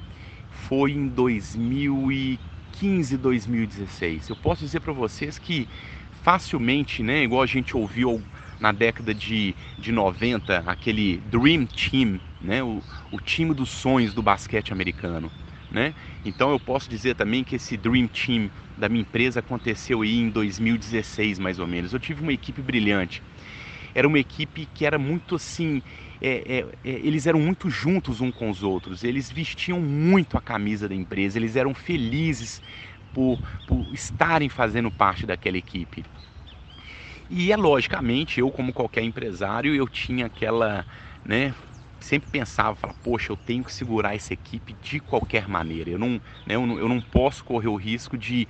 foi 0.48 0.92
em 0.92 1.08
2015, 1.08 3.16
2016. 3.16 4.28
Eu 4.28 4.36
posso 4.36 4.64
dizer 4.64 4.80
para 4.80 4.92
vocês 4.92 5.38
que 5.38 5.68
facilmente, 6.10 7.02
né, 7.02 7.22
igual 7.22 7.42
a 7.42 7.46
gente 7.46 7.76
ouviu 7.76 8.26
na 8.60 8.72
década 8.72 9.14
de, 9.14 9.56
de 9.78 9.90
90, 9.90 10.58
aquele 10.66 11.18
Dream 11.22 11.66
Team, 11.66 12.20
né? 12.40 12.62
o, 12.62 12.84
o 13.10 13.18
time 13.18 13.54
dos 13.54 13.70
sonhos 13.70 14.12
do 14.12 14.22
basquete 14.22 14.72
americano. 14.72 15.32
Né? 15.70 15.94
Então 16.24 16.50
eu 16.50 16.58
posso 16.58 16.90
dizer 16.90 17.14
também 17.14 17.44
que 17.44 17.56
esse 17.56 17.76
Dream 17.76 18.08
Team 18.08 18.50
da 18.76 18.88
minha 18.88 19.02
empresa 19.02 19.40
aconteceu 19.40 20.02
aí 20.02 20.18
em 20.18 20.28
2016 20.28 21.38
mais 21.38 21.58
ou 21.58 21.66
menos. 21.66 21.92
Eu 21.92 22.00
tive 22.00 22.22
uma 22.22 22.32
equipe 22.32 22.60
brilhante. 22.60 23.22
Era 23.94 24.06
uma 24.06 24.18
equipe 24.18 24.66
que 24.66 24.84
era 24.84 24.98
muito 24.98 25.34
assim, 25.36 25.82
é, 26.20 26.58
é, 26.58 26.58
é, 26.60 26.90
eles 26.90 27.26
eram 27.26 27.40
muito 27.40 27.68
juntos 27.70 28.20
um 28.20 28.30
com 28.30 28.50
os 28.50 28.62
outros. 28.62 29.02
Eles 29.04 29.30
vestiam 29.30 29.80
muito 29.80 30.36
a 30.36 30.40
camisa 30.40 30.88
da 30.88 30.94
empresa. 30.94 31.38
Eles 31.38 31.56
eram 31.56 31.74
felizes 31.74 32.60
por, 33.12 33.40
por 33.66 33.88
estarem 33.92 34.48
fazendo 34.48 34.90
parte 34.90 35.26
daquela 35.26 35.56
equipe. 35.56 36.04
E 37.32 37.52
é 37.52 37.56
logicamente, 37.56 38.40
eu 38.40 38.50
como 38.50 38.72
qualquer 38.72 39.04
empresário, 39.04 39.72
eu 39.72 39.88
tinha 39.88 40.26
aquela, 40.26 40.84
né, 41.24 41.54
sempre 42.00 42.28
pensava, 42.28 42.74
falava, 42.74 42.98
poxa, 43.00 43.30
eu 43.30 43.36
tenho 43.36 43.62
que 43.62 43.72
segurar 43.72 44.16
essa 44.16 44.34
equipe 44.34 44.72
de 44.72 44.98
qualquer 44.98 45.46
maneira. 45.46 45.90
Eu 45.90 45.98
não, 45.98 46.14
né, 46.44 46.56
eu 46.56 46.66
não, 46.66 46.76
eu 46.78 46.88
não 46.88 47.00
posso 47.00 47.44
correr 47.44 47.68
o 47.68 47.76
risco 47.76 48.18
de 48.18 48.48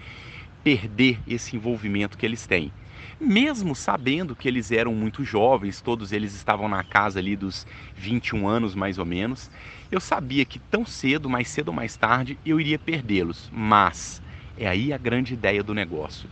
perder 0.64 1.22
esse 1.26 1.56
envolvimento 1.56 2.16
que 2.16 2.24
eles 2.24 2.46
têm. 2.46 2.72
Mesmo 3.20 3.74
sabendo 3.74 4.34
que 4.34 4.48
eles 4.48 4.70
eram 4.72 4.94
muito 4.94 5.24
jovens, 5.24 5.82
todos 5.82 6.10
eles 6.10 6.34
estavam 6.34 6.68
na 6.68 6.82
casa 6.82 7.18
ali 7.18 7.36
dos 7.36 7.66
21 7.94 8.48
anos 8.48 8.74
mais 8.74 8.98
ou 8.98 9.04
menos, 9.04 9.50
eu 9.90 10.00
sabia 10.00 10.44
que 10.46 10.58
tão 10.58 10.86
cedo, 10.86 11.28
mais 11.28 11.48
cedo 11.48 11.68
ou 11.68 11.74
mais 11.74 11.96
tarde, 11.98 12.40
eu 12.44 12.58
iria 12.58 12.78
perdê-los. 12.78 13.48
Mas 13.52 14.22
é 14.56 14.66
aí 14.66 14.90
a 14.92 14.98
grande 14.98 15.34
ideia 15.34 15.62
do 15.62 15.74
negócio. 15.74 16.30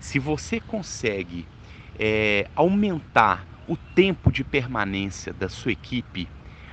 Se 0.00 0.18
você 0.18 0.60
consegue 0.60 1.48
é, 1.98 2.44
aumentar 2.54 3.46
o 3.66 3.76
tempo 3.76 4.32
de 4.32 4.44
permanência 4.44 5.32
da 5.32 5.48
sua 5.48 5.72
equipe, 5.72 6.30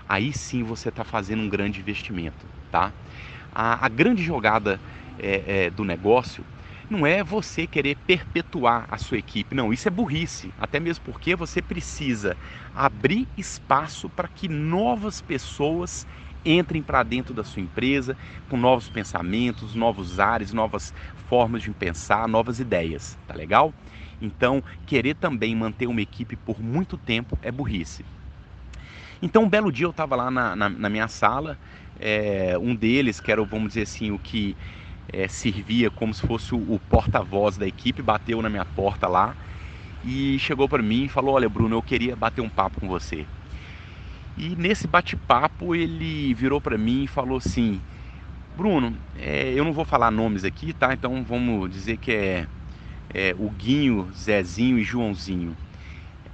aí 0.07 0.31
sim 0.33 0.63
você 0.63 0.89
está 0.89 1.03
fazendo 1.03 1.41
um 1.41 1.49
grande 1.49 1.79
investimento, 1.79 2.47
tá? 2.71 2.93
A, 3.51 3.85
a 3.85 3.89
grande 3.89 4.23
jogada 4.23 4.81
é, 5.17 5.65
é, 5.65 5.69
do 5.69 5.83
negócio 5.83 6.45
não 6.89 7.05
é 7.05 7.23
você 7.23 7.65
querer 7.65 7.97
perpetuar 8.05 8.85
a 8.87 8.97
sua 8.97 9.17
equipe, 9.17 9.55
não, 9.55 9.73
isso 9.73 9.87
é 9.87 9.91
burrice, 9.91 10.53
até 10.57 10.79
mesmo 10.79 11.03
porque 11.03 11.35
você 11.35 11.61
precisa 11.61 12.37
abrir 12.73 13.27
espaço 13.35 14.09
para 14.09 14.27
que 14.27 14.47
novas 14.47 15.21
pessoas 15.21 16.05
entrem 16.43 16.83
para 16.83 17.01
dentro 17.01 17.33
da 17.33 17.43
sua 17.43 17.61
empresa 17.61 18.15
com 18.47 18.55
novos 18.55 18.87
pensamentos, 18.89 19.73
novos 19.73 20.19
ares, 20.19 20.53
novas 20.53 20.93
formas 21.15 21.63
de 21.63 21.73
pensar, 21.73 22.27
novas 22.27 22.59
ideias, 22.59 23.17
tá 23.25 23.33
legal? 23.33 23.73
Então, 24.21 24.63
querer 24.85 25.15
também 25.15 25.55
manter 25.55 25.87
uma 25.87 26.01
equipe 26.01 26.35
por 26.35 26.61
muito 26.61 26.97
tempo 26.97 27.37
é 27.41 27.51
burrice. 27.51 28.05
Então, 29.21 29.43
um 29.43 29.49
belo 29.49 29.71
dia 29.71 29.85
eu 29.85 29.91
estava 29.91 30.15
lá 30.15 30.29
na, 30.29 30.55
na, 30.55 30.69
na, 30.69 30.89
minha 30.89 31.07
sala, 31.07 31.57
é, 31.99 32.57
um 32.57 32.75
deles, 32.75 33.19
que 33.19 33.31
era, 33.31 33.43
vamos 33.43 33.69
dizer 33.69 33.83
assim, 33.83 34.11
o 34.11 34.19
que 34.19 34.55
é, 35.11 35.27
servia 35.27 35.89
como 35.89 36.13
se 36.13 36.25
fosse 36.25 36.53
o, 36.53 36.73
o 36.73 36.79
porta-voz 36.79 37.57
da 37.57 37.67
equipe, 37.67 38.01
bateu 38.01 38.41
na 38.41 38.49
minha 38.49 38.65
porta 38.65 39.07
lá 39.07 39.35
e 40.05 40.37
chegou 40.39 40.69
para 40.69 40.83
mim 40.83 41.05
e 41.05 41.09
falou: 41.09 41.35
Olha, 41.35 41.49
Bruno, 41.49 41.75
eu 41.75 41.81
queria 41.81 42.15
bater 42.15 42.41
um 42.41 42.49
papo 42.49 42.79
com 42.79 42.87
você. 42.87 43.25
E 44.37 44.55
nesse 44.55 44.87
bate-papo 44.87 45.73
ele 45.73 46.33
virou 46.33 46.61
para 46.61 46.77
mim 46.77 47.03
e 47.03 47.07
falou 47.07 47.37
assim: 47.37 47.81
Bruno, 48.55 48.95
é, 49.17 49.53
eu 49.53 49.65
não 49.65 49.73
vou 49.73 49.85
falar 49.85 50.11
nomes 50.11 50.43
aqui, 50.43 50.73
tá? 50.73 50.93
Então 50.93 51.23
vamos 51.23 51.69
dizer 51.69 51.97
que 51.97 52.11
é, 52.11 52.47
é 53.13 53.35
o 53.37 53.49
Guinho, 53.49 54.09
Zezinho 54.13 54.77
e 54.77 54.83
Joãozinho. 54.83 55.55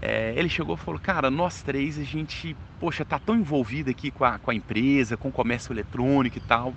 É, 0.02 0.34
ele 0.36 0.50
chegou 0.50 0.76
e 0.76 0.78
falou: 0.78 1.00
Cara, 1.00 1.30
nós 1.30 1.62
três, 1.62 2.00
a 2.00 2.04
gente, 2.04 2.56
poxa, 2.80 3.06
tá 3.06 3.20
tão 3.20 3.36
envolvido 3.36 3.90
aqui 3.90 4.12
com 4.12 4.26
a, 4.26 4.40
com 4.40 4.52
a 4.52 4.56
empresa, 4.56 5.18
com 5.18 5.30
o 5.30 5.32
comércio 5.32 5.74
eletrônico 5.74 6.38
e 6.38 6.42
tal 6.42 6.74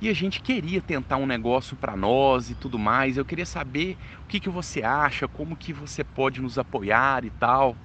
e 0.00 0.08
a 0.08 0.12
gente 0.12 0.40
queria 0.40 0.80
tentar 0.80 1.16
um 1.16 1.26
negócio 1.26 1.76
para 1.76 1.96
nós 1.96 2.50
e 2.50 2.54
tudo 2.54 2.78
mais. 2.78 3.16
Eu 3.16 3.24
queria 3.24 3.46
saber 3.46 3.96
o 4.24 4.28
que, 4.28 4.38
que 4.38 4.48
você 4.48 4.82
acha, 4.82 5.26
como 5.26 5.56
que 5.56 5.72
você 5.72 6.04
pode 6.04 6.40
nos 6.40 6.56
apoiar 6.56 7.24
e 7.24 7.30
tal. 7.30 7.76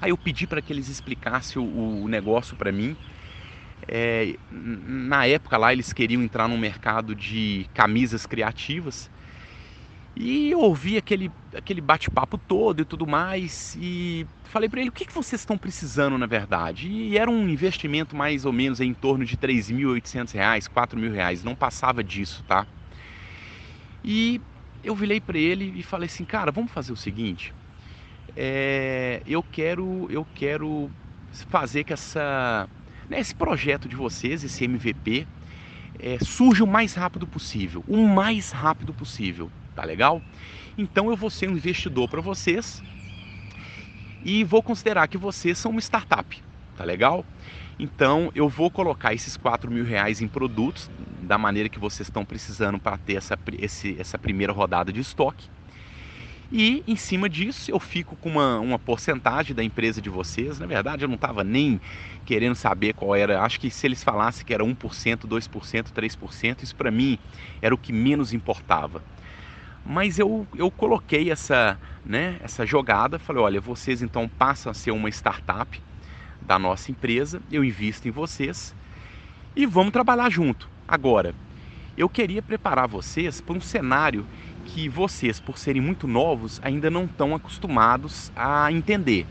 Aí 0.00 0.10
eu 0.10 0.16
pedi 0.16 0.46
para 0.46 0.62
que 0.62 0.72
eles 0.72 0.88
explicassem 0.88 1.60
o, 1.60 2.04
o 2.04 2.08
negócio 2.08 2.56
para 2.56 2.72
mim. 2.72 2.96
É, 3.86 4.34
na 4.50 5.26
época 5.26 5.58
lá 5.58 5.72
eles 5.72 5.92
queriam 5.92 6.22
entrar 6.22 6.48
no 6.48 6.56
mercado 6.56 7.14
de 7.14 7.66
camisas 7.74 8.24
criativas 8.24 9.10
e 10.16 10.54
ouvi 10.54 10.96
aquele, 10.96 11.30
aquele 11.54 11.80
bate-papo 11.80 12.36
todo 12.36 12.82
e 12.82 12.84
tudo 12.84 13.06
mais. 13.06 13.76
E 13.78 14.26
falei 14.44 14.68
para 14.68 14.80
ele: 14.80 14.90
o 14.90 14.92
que, 14.92 15.06
que 15.06 15.14
vocês 15.14 15.40
estão 15.40 15.56
precisando 15.56 16.18
na 16.18 16.26
verdade? 16.26 16.88
E 16.88 17.16
era 17.16 17.30
um 17.30 17.48
investimento 17.48 18.16
mais 18.16 18.44
ou 18.44 18.52
menos 18.52 18.80
em 18.80 18.92
torno 18.92 19.24
de 19.24 19.36
3.800 19.36 20.32
reais, 20.32 20.68
4 20.68 20.98
mil 20.98 21.12
reais. 21.12 21.44
Não 21.44 21.54
passava 21.54 22.02
disso, 22.02 22.42
tá? 22.44 22.66
E 24.04 24.40
eu 24.82 24.94
virei 24.94 25.20
para 25.20 25.38
ele 25.38 25.72
e 25.78 25.82
falei 25.82 26.06
assim: 26.06 26.24
cara, 26.24 26.50
vamos 26.50 26.72
fazer 26.72 26.92
o 26.92 26.96
seguinte. 26.96 27.54
É, 28.36 29.22
eu 29.26 29.42
quero 29.42 30.06
eu 30.10 30.24
quero 30.34 30.90
fazer 31.48 31.84
que 31.84 31.92
essa 31.92 32.68
né, 33.08 33.20
esse 33.20 33.34
projeto 33.34 33.88
de 33.88 33.96
vocês, 33.96 34.44
esse 34.44 34.64
MVP, 34.64 35.26
é, 35.98 36.18
surja 36.20 36.64
o 36.64 36.66
mais 36.66 36.94
rápido 36.94 37.26
possível, 37.26 37.84
o 37.86 38.06
mais 38.08 38.50
rápido 38.52 38.94
possível. 38.94 39.50
Tá 39.74 39.84
legal? 39.84 40.20
Então 40.76 41.10
eu 41.10 41.16
vou 41.16 41.30
ser 41.30 41.48
um 41.48 41.52
investidor 41.52 42.08
para 42.08 42.20
vocês 42.20 42.82
e 44.24 44.44
vou 44.44 44.62
considerar 44.62 45.08
que 45.08 45.18
vocês 45.18 45.58
são 45.58 45.70
uma 45.70 45.80
startup. 45.80 46.42
Tá 46.76 46.84
legal? 46.84 47.24
Então 47.78 48.30
eu 48.34 48.48
vou 48.48 48.70
colocar 48.70 49.14
esses 49.14 49.36
4 49.36 49.70
mil 49.70 49.84
reais 49.84 50.20
em 50.20 50.28
produtos 50.28 50.90
da 51.22 51.38
maneira 51.38 51.68
que 51.68 51.78
vocês 51.78 52.08
estão 52.08 52.24
precisando 52.24 52.78
para 52.78 52.98
ter 52.98 53.14
essa, 53.14 53.38
esse, 53.58 53.96
essa 53.98 54.18
primeira 54.18 54.52
rodada 54.52 54.92
de 54.92 55.00
estoque. 55.00 55.48
E 56.52 56.82
em 56.86 56.96
cima 56.96 57.28
disso 57.28 57.70
eu 57.70 57.78
fico 57.78 58.16
com 58.16 58.28
uma, 58.28 58.58
uma 58.58 58.78
porcentagem 58.78 59.54
da 59.54 59.62
empresa 59.62 60.00
de 60.02 60.10
vocês. 60.10 60.58
Na 60.58 60.66
verdade, 60.66 61.04
eu 61.04 61.08
não 61.08 61.14
estava 61.14 61.44
nem 61.44 61.80
querendo 62.26 62.56
saber 62.56 62.92
qual 62.92 63.14
era. 63.14 63.40
Acho 63.42 63.60
que 63.60 63.70
se 63.70 63.86
eles 63.86 64.02
falassem 64.02 64.44
que 64.44 64.52
era 64.52 64.64
1%, 64.64 64.74
2%, 64.74 65.92
3%, 65.92 66.62
isso 66.62 66.74
para 66.74 66.90
mim 66.90 67.18
era 67.62 67.72
o 67.74 67.78
que 67.78 67.92
menos 67.92 68.32
importava. 68.32 69.00
Mas 69.84 70.18
eu, 70.18 70.46
eu 70.56 70.70
coloquei 70.70 71.30
essa, 71.30 71.78
né, 72.04 72.38
essa 72.42 72.64
jogada, 72.66 73.18
falei, 73.18 73.42
olha, 73.42 73.60
vocês 73.60 74.02
então 74.02 74.28
passam 74.28 74.70
a 74.70 74.74
ser 74.74 74.90
uma 74.90 75.08
startup 75.08 75.80
da 76.40 76.58
nossa 76.58 76.90
empresa, 76.90 77.40
eu 77.50 77.64
invisto 77.64 78.06
em 78.06 78.10
vocês 78.10 78.74
e 79.54 79.66
vamos 79.66 79.92
trabalhar 79.92 80.30
junto. 80.30 80.68
Agora, 80.86 81.34
eu 81.96 82.08
queria 82.08 82.42
preparar 82.42 82.88
vocês 82.88 83.40
para 83.40 83.56
um 83.56 83.60
cenário 83.60 84.26
que 84.64 84.88
vocês, 84.88 85.40
por 85.40 85.58
serem 85.58 85.82
muito 85.82 86.06
novos, 86.06 86.60
ainda 86.62 86.90
não 86.90 87.04
estão 87.04 87.34
acostumados 87.34 88.30
a 88.34 88.70
entender. 88.70 89.26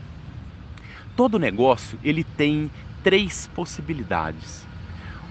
Todo 1.16 1.38
negócio 1.38 1.98
ele 2.02 2.22
tem 2.22 2.70
três 3.02 3.46
possibilidades. 3.48 4.68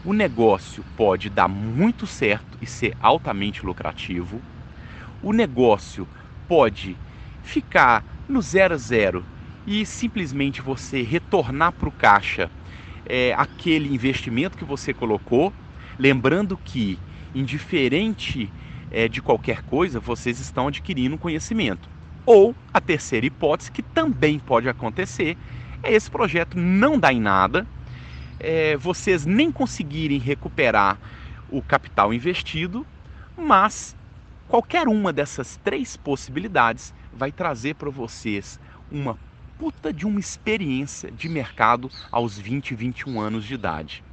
O 0.04 0.14
negócio 0.14 0.84
pode 0.96 1.30
dar 1.30 1.48
muito 1.48 2.08
certo 2.08 2.58
e 2.62 2.66
ser 2.66 2.96
altamente 3.00 3.66
lucrativo 3.66 4.42
o 5.22 5.34
negócio 5.34 6.08
pode 6.48 6.98
ficar 7.44 8.04
no 8.28 8.42
zero 8.42 8.74
a 8.74 8.78
zero 8.78 9.26
e 9.66 9.86
simplesmente 9.86 10.62
você 10.62 11.02
retornar 11.02 11.72
para 11.74 11.90
o 11.90 11.92
caixa 11.92 12.50
é, 13.06 13.34
aquele 13.38 13.94
investimento 13.94 14.58
que 14.58 14.66
você 14.66 14.94
colocou, 14.94 15.54
lembrando 15.98 16.58
que, 16.58 16.98
indiferente 17.34 18.52
é, 18.92 19.08
de 19.08 19.22
qualquer 19.22 19.64
coisa, 19.64 20.00
vocês 20.00 20.40
estão 20.40 20.68
adquirindo 20.68 21.18
conhecimento. 21.18 21.90
Ou 22.26 22.56
a 22.74 22.80
terceira 22.80 23.26
hipótese, 23.26 23.72
que 23.72 23.82
também 23.82 24.40
pode 24.40 24.70
acontecer, 24.70 25.38
é 25.82 25.94
esse 25.94 26.10
projeto 26.10 26.58
não 26.58 26.98
dar 26.98 27.14
em 27.14 27.20
nada, 27.20 27.66
é, 28.40 28.78
vocês 28.78 29.26
nem 29.26 29.52
conseguirem 29.52 30.20
recuperar 30.20 31.00
o 31.50 31.62
capital 31.62 32.14
investido, 32.14 32.86
mas 33.36 33.96
Qualquer 34.50 34.88
uma 34.88 35.14
dessas 35.14 35.58
três 35.58 35.96
possibilidades 35.96 36.92
vai 37.14 37.32
trazer 37.32 37.76
para 37.76 37.92
vocês 37.92 38.60
uma 38.92 39.16
puta 39.60 39.94
de 39.94 40.08
uma 40.08 40.20
experiência 40.20 41.12
de 41.12 41.30
mercado 41.30 41.92
aos 42.12 42.40
20, 42.40 42.74
21 42.74 43.22
anos 43.22 43.46
de 43.46 43.54
idade. 43.54 44.04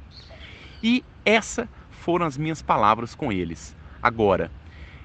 E 0.83 1.03
essas 1.25 1.67
foram 1.89 2.27
as 2.27 2.37
minhas 2.37 2.61
palavras 2.61 3.15
com 3.15 3.31
eles. 3.31 3.75
Agora, 3.99 4.51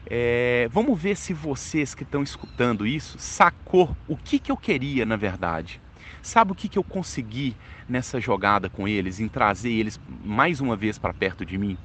é, 0.05 0.69
vamos 0.71 1.01
ver 1.01 1.17
se 1.17 1.33
vocês 1.33 1.95
que 1.95 2.03
estão 2.03 2.23
escutando 2.23 2.87
isso 2.87 3.19
sacou 3.19 3.97
o 4.07 4.19
que, 4.19 4.39
que 4.39 4.53
eu 4.53 4.57
queria 4.57 5.07
na 5.07 5.17
verdade. 5.17 5.81
Sabe 6.21 6.53
o 6.53 6.55
que, 6.55 6.69
que 6.69 6.79
eu 6.79 6.85
consegui 6.85 7.57
nessa 7.89 8.21
jogada 8.21 8.69
com 8.69 8.87
eles, 8.87 9.19
em 9.19 9.29
trazer 9.29 9.71
eles 9.71 9.99
mais 10.23 10.61
uma 10.61 10.77
vez 10.77 10.99
para 10.99 11.15
perto 11.15 11.43
de 11.47 11.57
mim? 11.57 11.79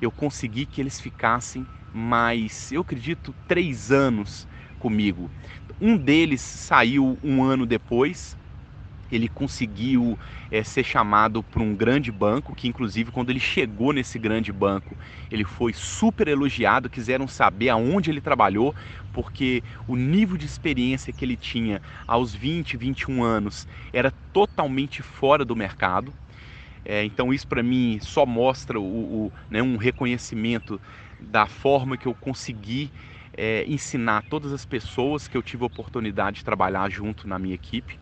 Eu 0.00 0.10
consegui 0.10 0.66
que 0.66 0.80
eles 0.80 1.00
ficassem 1.00 1.66
mais, 1.92 2.70
eu 2.72 2.80
acredito, 2.82 3.34
três 3.46 3.90
anos 3.90 4.46
comigo. 4.78 5.30
Um 5.80 5.96
deles 5.96 6.40
saiu 6.40 7.18
um 7.22 7.42
ano 7.42 7.66
depois, 7.66 8.36
ele 9.10 9.28
conseguiu 9.28 10.18
é, 10.50 10.62
ser 10.62 10.84
chamado 10.84 11.42
para 11.42 11.62
um 11.62 11.74
grande 11.74 12.12
banco, 12.12 12.54
que 12.54 12.68
inclusive 12.68 13.10
quando 13.10 13.30
ele 13.30 13.40
chegou 13.40 13.92
nesse 13.92 14.18
grande 14.18 14.52
banco, 14.52 14.96
ele 15.30 15.44
foi 15.44 15.72
super 15.72 16.28
elogiado, 16.28 16.88
quiseram 16.88 17.26
saber 17.26 17.70
aonde 17.70 18.10
ele 18.10 18.20
trabalhou, 18.20 18.74
porque 19.12 19.64
o 19.86 19.96
nível 19.96 20.36
de 20.36 20.46
experiência 20.46 21.12
que 21.12 21.24
ele 21.24 21.36
tinha 21.36 21.82
aos 22.06 22.32
20, 22.34 22.76
21 22.76 23.22
anos 23.24 23.66
era 23.92 24.12
totalmente 24.32 25.02
fora 25.02 25.44
do 25.44 25.56
mercado. 25.56 26.14
É, 26.84 27.04
então 27.04 27.32
isso 27.32 27.46
para 27.46 27.62
mim 27.62 27.98
só 28.00 28.24
mostra 28.24 28.80
o, 28.80 29.26
o 29.26 29.32
né, 29.50 29.62
um 29.62 29.76
reconhecimento 29.76 30.80
da 31.18 31.46
forma 31.46 31.98
que 31.98 32.08
eu 32.08 32.14
consegui 32.14 32.90
é, 33.36 33.64
ensinar 33.66 34.22
todas 34.22 34.52
as 34.52 34.64
pessoas 34.64 35.28
que 35.28 35.36
eu 35.36 35.42
tive 35.42 35.62
a 35.62 35.66
oportunidade 35.66 36.38
de 36.38 36.44
trabalhar 36.44 36.90
junto 36.90 37.28
na 37.28 37.38
minha 37.38 37.54
equipe. 37.54 37.98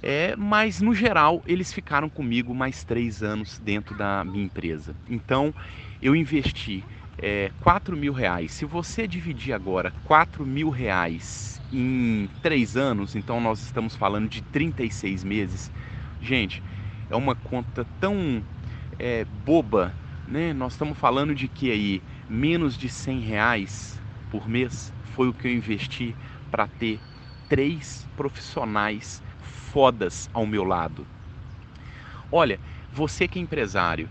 É, 0.00 0.36
mas 0.36 0.80
no 0.80 0.94
geral 0.94 1.42
eles 1.44 1.72
ficaram 1.72 2.08
comigo 2.08 2.54
mais 2.54 2.84
três 2.84 3.22
anos 3.22 3.58
dentro 3.58 3.94
da 3.94 4.24
minha 4.24 4.44
empresa. 4.44 4.96
Então 5.08 5.52
eu 6.00 6.14
investi 6.14 6.86
é, 7.20 7.50
4 7.58 7.96
mil 7.96 8.12
reais. 8.12 8.52
Se 8.52 8.64
você 8.64 9.08
dividir 9.08 9.52
agora 9.52 9.92
4 10.04 10.46
mil 10.46 10.70
reais 10.70 11.60
em 11.70 12.30
três 12.40 12.76
anos, 12.76 13.16
então 13.16 13.40
nós 13.40 13.60
estamos 13.60 13.96
falando 13.96 14.28
de 14.28 14.40
36 14.40 15.24
meses. 15.24 15.70
Gente, 16.20 16.62
é 17.10 17.16
uma 17.16 17.34
conta 17.34 17.86
tão 18.00 18.42
é, 18.98 19.24
boba, 19.24 19.94
né? 20.26 20.52
Nós 20.52 20.72
estamos 20.72 20.98
falando 20.98 21.34
de 21.34 21.48
que 21.48 21.70
aí 21.70 22.02
menos 22.28 22.76
de 22.76 22.88
100 22.88 23.20
reais 23.20 24.00
por 24.30 24.48
mês 24.48 24.92
foi 25.14 25.28
o 25.28 25.32
que 25.32 25.48
eu 25.48 25.52
investi 25.52 26.14
para 26.50 26.66
ter 26.66 27.00
três 27.48 28.06
profissionais 28.16 29.22
fodas 29.40 30.28
ao 30.32 30.46
meu 30.46 30.64
lado. 30.64 31.06
Olha, 32.30 32.60
você 32.92 33.26
que 33.26 33.38
é 33.38 33.42
empresário, 33.42 34.08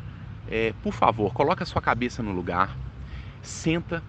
é, 0.47 0.73
por 0.81 0.93
favor, 0.93 1.33
coloca 1.33 1.63
a 1.63 1.67
sua 1.67 1.81
cabeça 1.81 2.23
no 2.23 2.31
lugar, 2.31 2.75
senta, 3.41 4.03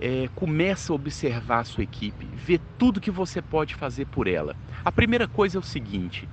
é, 0.00 0.28
começa 0.34 0.92
a 0.92 0.96
observar 0.96 1.60
a 1.60 1.64
sua 1.64 1.84
equipe, 1.84 2.26
vê 2.34 2.60
tudo 2.78 3.00
que 3.00 3.10
você 3.10 3.42
pode 3.42 3.74
fazer 3.74 4.06
por 4.06 4.26
ela. 4.26 4.56
A 4.84 4.92
primeira 4.92 5.26
coisa 5.26 5.58
é 5.58 5.60
o 5.60 5.62
seguinte: 5.62 6.28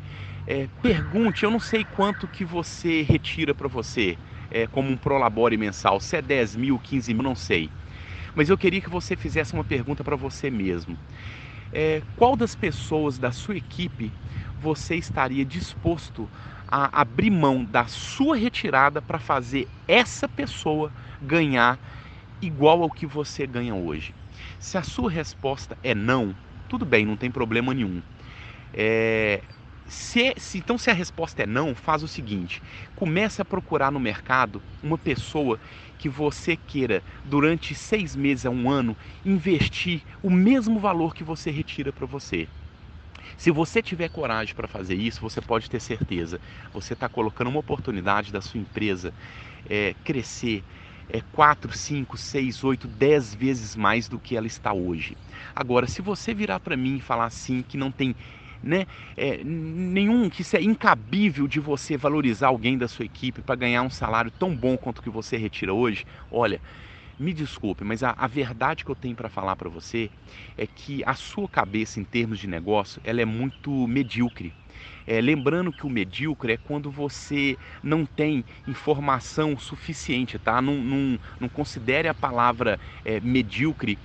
é, 0.50 0.68
pergunte, 0.82 1.46
eu 1.46 1.52
não 1.52 1.60
sei 1.60 1.86
quanto 1.86 2.28
que 2.28 2.44
você 2.46 3.04
retira 3.04 3.56
para 3.56 3.68
você, 3.68 4.20
é, 4.50 4.68
como 4.68 4.90
um 4.90 4.98
prolabore 4.98 5.58
mensal, 5.58 6.00
se 6.00 6.18
é 6.18 6.24
10 6.24 6.56
mil, 6.56 6.80
15 6.80 7.14
mil, 7.14 7.24
não 7.24 7.36
sei. 7.36 7.72
Mas 8.36 8.50
eu 8.50 8.58
queria 8.58 8.82
que 8.82 8.90
você 8.90 9.16
fizesse 9.18 9.54
uma 9.54 9.66
pergunta 9.66 10.04
para 10.04 10.16
você 10.16 10.52
mesmo. 10.52 11.00
É, 11.72 12.02
qual 12.16 12.36
das 12.36 12.56
pessoas 12.56 13.20
da 13.20 13.32
sua 13.32 13.58
equipe 13.58 14.16
você 14.58 14.96
estaria 14.96 15.46
disposto 15.46 16.32
a 16.68 17.02
abrir 17.02 17.30
mão 17.32 17.64
da 17.66 17.86
sua 17.88 18.36
retirada 18.36 19.02
para 19.02 19.20
fazer 19.20 19.70
essa 19.88 20.28
pessoa 20.28 20.94
ganhar 21.22 21.80
igual 22.42 22.84
ao 22.84 22.92
que 22.92 23.06
você 23.08 23.48
ganha 23.48 23.76
hoje? 23.76 24.16
Se 24.60 24.78
a 24.78 24.84
sua 24.84 25.12
resposta 25.12 25.78
é 25.84 25.96
não, 25.96 26.36
tudo 26.68 26.86
bem, 26.86 27.06
não 27.06 27.18
tem 27.18 27.32
problema 27.32 27.74
nenhum. 27.74 28.04
É, 28.74 29.44
se, 29.90 30.34
se, 30.38 30.60
então, 30.60 30.78
se 30.78 30.90
a 30.90 30.94
resposta 30.94 31.44
é 31.44 31.46
não, 31.46 31.76
faz 31.76 32.04
o 32.04 32.08
seguinte: 32.08 32.62
comece 32.96 33.42
a 33.42 33.46
procurar 33.46 33.92
no 33.92 34.00
mercado 34.00 34.64
uma 34.82 34.98
pessoa 34.98 35.60
que 35.98 36.08
você 36.08 36.56
queira, 36.56 37.04
durante 37.24 37.76
seis 37.76 38.16
meses 38.16 38.46
a 38.46 38.50
um 38.50 38.70
ano, 38.70 38.98
investir 39.26 40.04
o 40.22 40.30
mesmo 40.30 40.80
valor 40.80 41.14
que 41.14 41.24
você 41.24 41.52
retira 41.52 41.92
para 41.92 42.06
você. 42.06 42.48
Se 43.38 43.52
você 43.52 43.82
tiver 43.82 44.10
coragem 44.10 44.56
para 44.56 44.68
fazer 44.68 44.96
isso, 44.96 45.22
você 45.22 45.42
pode 45.42 45.70
ter 45.70 45.80
certeza, 45.80 46.40
você 46.72 46.94
está 46.94 47.10
colocando 47.10 47.50
uma 47.50 47.60
oportunidade 47.60 48.32
da 48.32 48.42
sua 48.42 48.60
empresa 48.60 49.14
é, 49.70 49.94
crescer 50.04 50.64
é, 51.10 51.22
4, 51.32 51.76
5, 51.76 52.18
6, 52.18 52.64
8, 52.64 52.88
10 52.88 53.34
vezes 53.34 53.76
mais 53.76 54.08
do 54.08 54.20
que 54.20 54.38
ela 54.38 54.48
está 54.48 54.74
hoje. 54.74 55.18
Agora, 55.56 55.88
se 55.88 56.02
você 56.02 56.34
virar 56.34 56.60
para 56.60 56.78
mim 56.78 56.98
e 56.98 57.02
falar 57.02 57.26
assim 57.26 57.64
que 57.64 57.78
não 57.78 57.92
tem 57.92 58.16
né, 58.62 58.86
é, 59.16 59.42
nenhum 59.44 60.30
que 60.30 60.42
isso 60.42 60.56
é 60.58 60.62
incabível 60.62 61.48
de 61.48 61.60
você 61.60 61.98
valorizar 61.98 62.48
alguém 62.48 62.78
da 62.78 62.88
sua 62.88 63.06
equipe 63.06 63.42
para 63.42 63.56
ganhar 63.56 63.82
um 63.82 63.90
salário 63.90 64.32
tão 64.32 64.56
bom 64.56 64.78
quanto 64.78 65.02
que 65.02 65.10
você 65.10 65.38
retira 65.38 65.74
hoje, 65.74 66.06
olha, 66.30 66.62
me 67.20 67.34
desculpe, 67.34 67.84
mas 67.84 68.02
a, 68.02 68.14
a 68.18 68.28
verdade 68.28 68.86
que 68.86 68.90
eu 68.90 68.96
tenho 68.96 69.16
para 69.16 69.28
falar 69.28 69.58
para 69.58 69.70
você 69.70 70.10
é 70.58 70.66
que 70.66 71.04
a 71.06 71.14
sua 71.16 71.50
cabeça 71.50 72.00
em 72.00 72.06
termos 72.06 72.40
de 72.40 72.48
negócio 72.48 73.02
ela 73.04 73.22
é 73.22 73.26
muito 73.26 73.86
medíocre. 73.88 74.54
É, 75.06 75.20
lembrando 75.20 75.74
que 75.74 75.86
o 75.86 75.90
medíocre 75.90 76.54
é 76.54 76.58
quando 76.58 76.90
você 76.90 77.58
não 77.84 78.06
tem 78.06 78.46
informação 78.66 79.58
suficiente, 79.58 80.40
tá? 80.40 80.62
Não, 80.62 80.76
não, 80.76 81.20
não 81.40 81.50
considere 81.50 82.08
a 82.08 82.14
palavra 82.14 82.80
é, 83.04 83.20
medíocre 83.20 84.00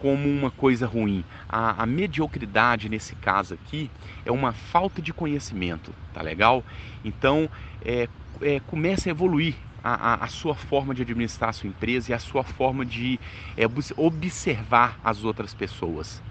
como 0.00 0.28
uma 0.28 0.50
coisa 0.50 0.86
ruim. 0.86 1.24
A, 1.48 1.82
a, 1.82 1.86
mediocridade 1.86 2.88
nesse 2.88 3.14
caso 3.16 3.54
aqui 3.54 3.90
é 4.24 4.32
uma 4.32 4.52
falta 4.52 5.00
de 5.00 5.12
conhecimento, 5.12 5.94
tá 6.12 6.22
legal? 6.22 6.64
Então 7.04 7.48
é, 7.84 8.08
é, 8.40 8.60
comece 8.60 9.08
a 9.08 9.12
evoluir 9.12 9.54
a, 9.84 10.12
a, 10.12 10.24
a, 10.24 10.28
sua 10.28 10.54
forma 10.54 10.94
de 10.94 11.02
administrar 11.02 11.50
a 11.50 11.52
sua 11.52 11.68
empresa 11.68 12.10
e 12.10 12.14
a 12.14 12.18
sua 12.18 12.42
forma 12.42 12.84
de 12.84 13.20
é, 13.56 13.64
observar 13.96 14.98
as 15.04 15.22
outras 15.24 15.54
pessoas. 15.54 16.22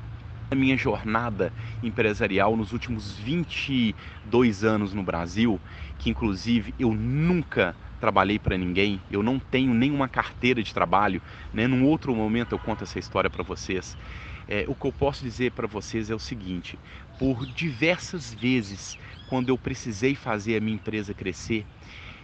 A 0.51 0.55
minha 0.55 0.75
jornada 0.75 1.53
empresarial 1.83 2.57
nos 2.57 2.73
últimos 2.73 3.17
22 3.17 4.63
anos 4.63 4.95
no 4.95 5.03
Brasil, 5.03 5.59
que 5.99 6.09
inclusive 6.09 6.73
eu 6.79 6.91
nunca 6.91 7.75
trabalhei 7.99 8.39
para 8.39 8.57
ninguém, 8.57 9.03
eu 9.09 9.21
não 9.21 9.39
tenho 9.39 9.73
nenhuma 9.73 10.09
carteira 10.09 10.63
de 10.63 10.73
trabalho, 10.73 11.21
né? 11.53 11.67
Num 11.67 11.85
outro 11.85 12.15
momento 12.15 12.53
eu 12.53 12.59
conto 12.59 12.83
essa 12.83 12.99
história 12.99 13.29
para 13.29 13.43
vocês. 13.43 13.97
É, 14.47 14.65
o 14.67 14.75
que 14.75 14.87
eu 14.87 14.93
posso 14.93 15.23
dizer 15.23 15.51
para 15.51 15.67
vocês 15.67 16.09
é 16.09 16.15
o 16.15 16.19
seguinte: 16.19 16.79
por 17.17 17.45
diversas 17.45 18.33
vezes, 18.33 18.97
quando 19.25 19.49
eu 19.49 19.57
precisei 19.57 20.15
fazer 20.15 20.57
a 20.57 20.61
minha 20.61 20.75
empresa 20.75 21.13
crescer, 21.13 21.67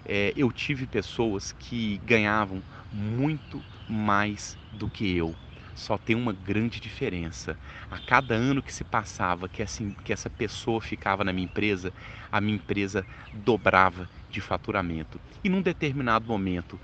é, 0.07 0.33
eu 0.35 0.51
tive 0.51 0.87
pessoas 0.87 1.51
que 1.51 1.99
ganhavam 1.99 2.63
muito 2.91 3.65
mais 3.87 4.57
do 4.71 4.89
que 4.89 5.15
eu. 5.15 5.35
Só 5.75 5.97
tem 5.97 6.15
uma 6.15 6.31
grande 6.33 6.79
diferença. 6.79 7.59
A 7.89 7.99
cada 7.99 8.33
ano 8.33 8.63
que 8.63 8.73
se 8.73 8.85
passava, 8.85 9.49
que, 9.49 9.61
assim, 9.61 9.93
que 10.05 10.13
essa 10.13 10.29
pessoa 10.29 10.79
ficava 10.81 11.23
na 11.23 11.33
minha 11.33 11.45
empresa, 11.45 11.93
a 12.31 12.39
minha 12.39 12.55
empresa 12.55 13.05
dobrava 13.31 14.09
de 14.29 14.39
faturamento. 14.39 15.21
E 15.43 15.49
num 15.49 15.61
determinado 15.61 16.27
momento, 16.29 16.81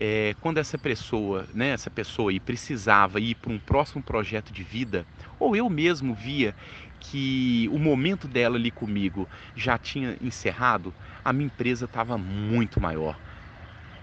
é, 0.00 0.34
quando 0.40 0.58
essa 0.58 0.78
pessoa, 0.78 1.46
né, 1.52 1.68
essa 1.70 1.90
pessoa 1.90 2.30
aí 2.30 2.40
precisava 2.40 3.20
ir 3.20 3.34
para 3.34 3.52
um 3.52 3.60
próximo 3.60 4.02
projeto 4.02 4.52
de 4.52 4.62
vida, 4.62 5.06
ou 5.38 5.54
eu 5.54 5.68
mesmo 5.68 6.14
via 6.14 6.54
que 6.98 7.68
o 7.70 7.78
momento 7.78 8.26
dela 8.26 8.56
ali 8.56 8.70
comigo 8.70 9.28
já 9.54 9.78
tinha 9.78 10.16
encerrado, 10.20 10.94
a 11.24 11.32
minha 11.32 11.46
empresa 11.46 11.84
estava 11.84 12.16
muito 12.16 12.80
maior. 12.80 13.20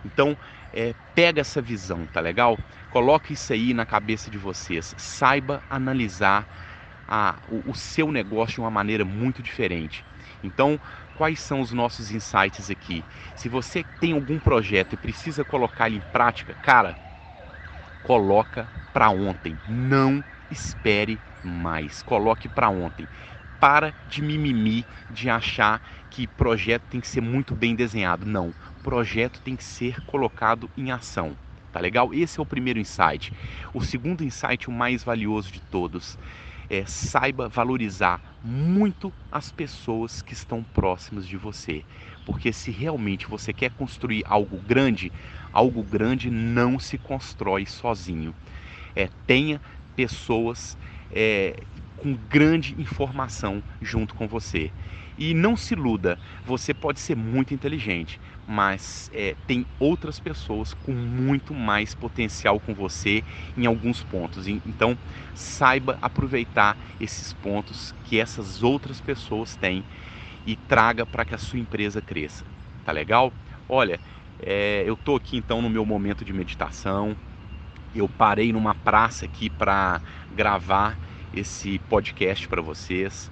Então, 0.04 0.38
é, 0.72 0.94
pega 1.14 1.42
essa 1.42 1.62
visão, 1.62 2.06
tá 2.08 2.20
legal? 2.20 2.58
Coloque 2.90 3.34
isso 3.34 3.54
aí 3.54 3.74
na 3.74 3.86
cabeça 3.86 4.30
de 4.30 4.38
vocês. 4.38 4.94
Saiba 4.98 5.64
analisar 5.70 6.48
a, 7.08 7.40
o, 7.48 7.72
o 7.72 7.76
seu 7.76 8.12
negócio 8.12 8.56
de 8.56 8.60
uma 8.62 8.72
maneira 8.72 9.06
muito 9.06 9.42
diferente. 9.42 10.06
Então, 10.44 10.80
quais 11.14 11.40
são 11.40 11.62
os 11.62 11.72
nossos 11.72 12.12
insights 12.12 12.70
aqui? 12.70 13.06
Se 13.36 13.48
você 13.48 13.86
tem 14.00 14.12
algum 14.14 14.40
projeto 14.40 14.94
e 14.94 14.98
precisa 14.98 15.46
colocar 15.46 15.88
ele 15.88 15.98
em 15.98 16.02
prática, 16.02 16.56
cara, 16.62 16.98
coloca 18.02 18.70
para 18.92 19.10
ontem. 19.10 19.60
Não 19.68 20.24
espere 20.50 21.22
mais. 21.42 22.02
Coloque 22.02 22.48
para 22.50 22.70
ontem. 22.70 23.08
Para 23.60 23.96
de 24.06 24.22
mimimi, 24.22 24.86
de 25.10 25.30
achar 25.30 25.82
que 26.10 26.28
projeto 26.28 26.84
tem 26.88 27.02
que 27.02 27.08
ser 27.08 27.22
muito 27.22 27.56
bem 27.56 27.76
desenhado. 27.76 28.26
Não, 28.26 28.54
projeto 28.84 29.42
tem 29.42 29.56
que 29.56 29.64
ser 29.64 30.00
colocado 30.02 30.70
em 30.78 30.92
ação. 30.92 31.38
Tá 31.72 31.80
legal? 31.80 32.14
Esse 32.14 32.40
é 32.40 32.42
o 32.42 32.46
primeiro 32.46 32.80
insight. 32.80 33.32
O 33.74 33.82
segundo 33.84 34.24
insight, 34.24 34.70
o 34.70 34.72
mais 34.72 35.04
valioso 35.04 35.52
de 35.52 35.60
todos, 35.60 36.18
é 36.70 36.86
saiba 36.86 37.50
valorizar 37.50 38.22
muito 38.44 39.14
as 39.32 39.52
pessoas 39.52 40.22
que 40.22 40.34
estão 40.34 40.64
próximas 40.64 41.28
de 41.28 41.36
você. 41.38 41.84
Porque 42.24 42.54
se 42.54 42.72
realmente 42.72 43.28
você 43.28 43.54
quer 43.54 43.72
construir 43.72 44.22
algo 44.26 44.62
grande, 44.62 45.12
algo 45.52 45.84
grande 45.84 46.30
não 46.30 46.78
se 46.80 46.98
constrói 46.98 47.66
sozinho. 47.66 48.36
É, 48.96 49.10
tenha 49.26 49.62
pessoas 49.96 50.78
é, 51.10 51.56
com 51.98 52.16
grande 52.16 52.80
informação 52.80 53.64
junto 53.82 54.16
com 54.16 54.28
você. 54.28 54.72
E 55.18 55.34
não 55.34 55.58
se 55.58 55.74
iluda, 55.74 56.20
você 56.46 56.74
pode 56.74 57.00
ser 57.00 57.16
muito 57.16 57.54
inteligente, 57.54 58.20
mas 58.46 59.10
é, 59.12 59.36
tem 59.48 59.66
outras 59.80 60.20
pessoas 60.20 60.74
com 60.74 60.94
muito 60.94 61.54
mais 61.56 61.96
potencial 61.96 62.60
com 62.60 62.74
você 62.76 63.24
em 63.56 63.66
alguns 63.66 64.04
pontos. 64.04 64.48
Então, 64.48 64.98
saiba 65.34 65.98
aproveitar 66.02 66.78
esses 67.00 67.34
pontos 67.34 67.92
que 68.04 68.20
essas 68.20 68.62
outras 68.64 69.02
pessoas 69.02 69.58
têm 69.58 69.84
e 70.46 70.56
traga 70.56 71.06
para 71.06 71.26
que 71.26 71.36
a 71.36 71.38
sua 71.40 71.60
empresa 71.60 72.02
cresça. 72.02 72.46
Tá 72.84 72.92
legal? 72.92 73.34
Olha, 73.68 74.00
é, 74.40 74.84
eu 74.86 74.94
estou 74.94 75.16
aqui 75.16 75.38
então 75.38 75.62
no 75.62 75.70
meu 75.70 75.86
momento 75.86 76.24
de 76.24 76.32
meditação. 76.34 77.18
Eu 77.94 78.08
parei 78.10 78.52
numa 78.54 78.76
praça 78.76 79.26
aqui 79.26 79.50
para 79.50 80.02
gravar 80.30 81.00
esse 81.38 81.80
podcast 81.90 82.48
para 82.48 82.62
vocês. 82.62 83.32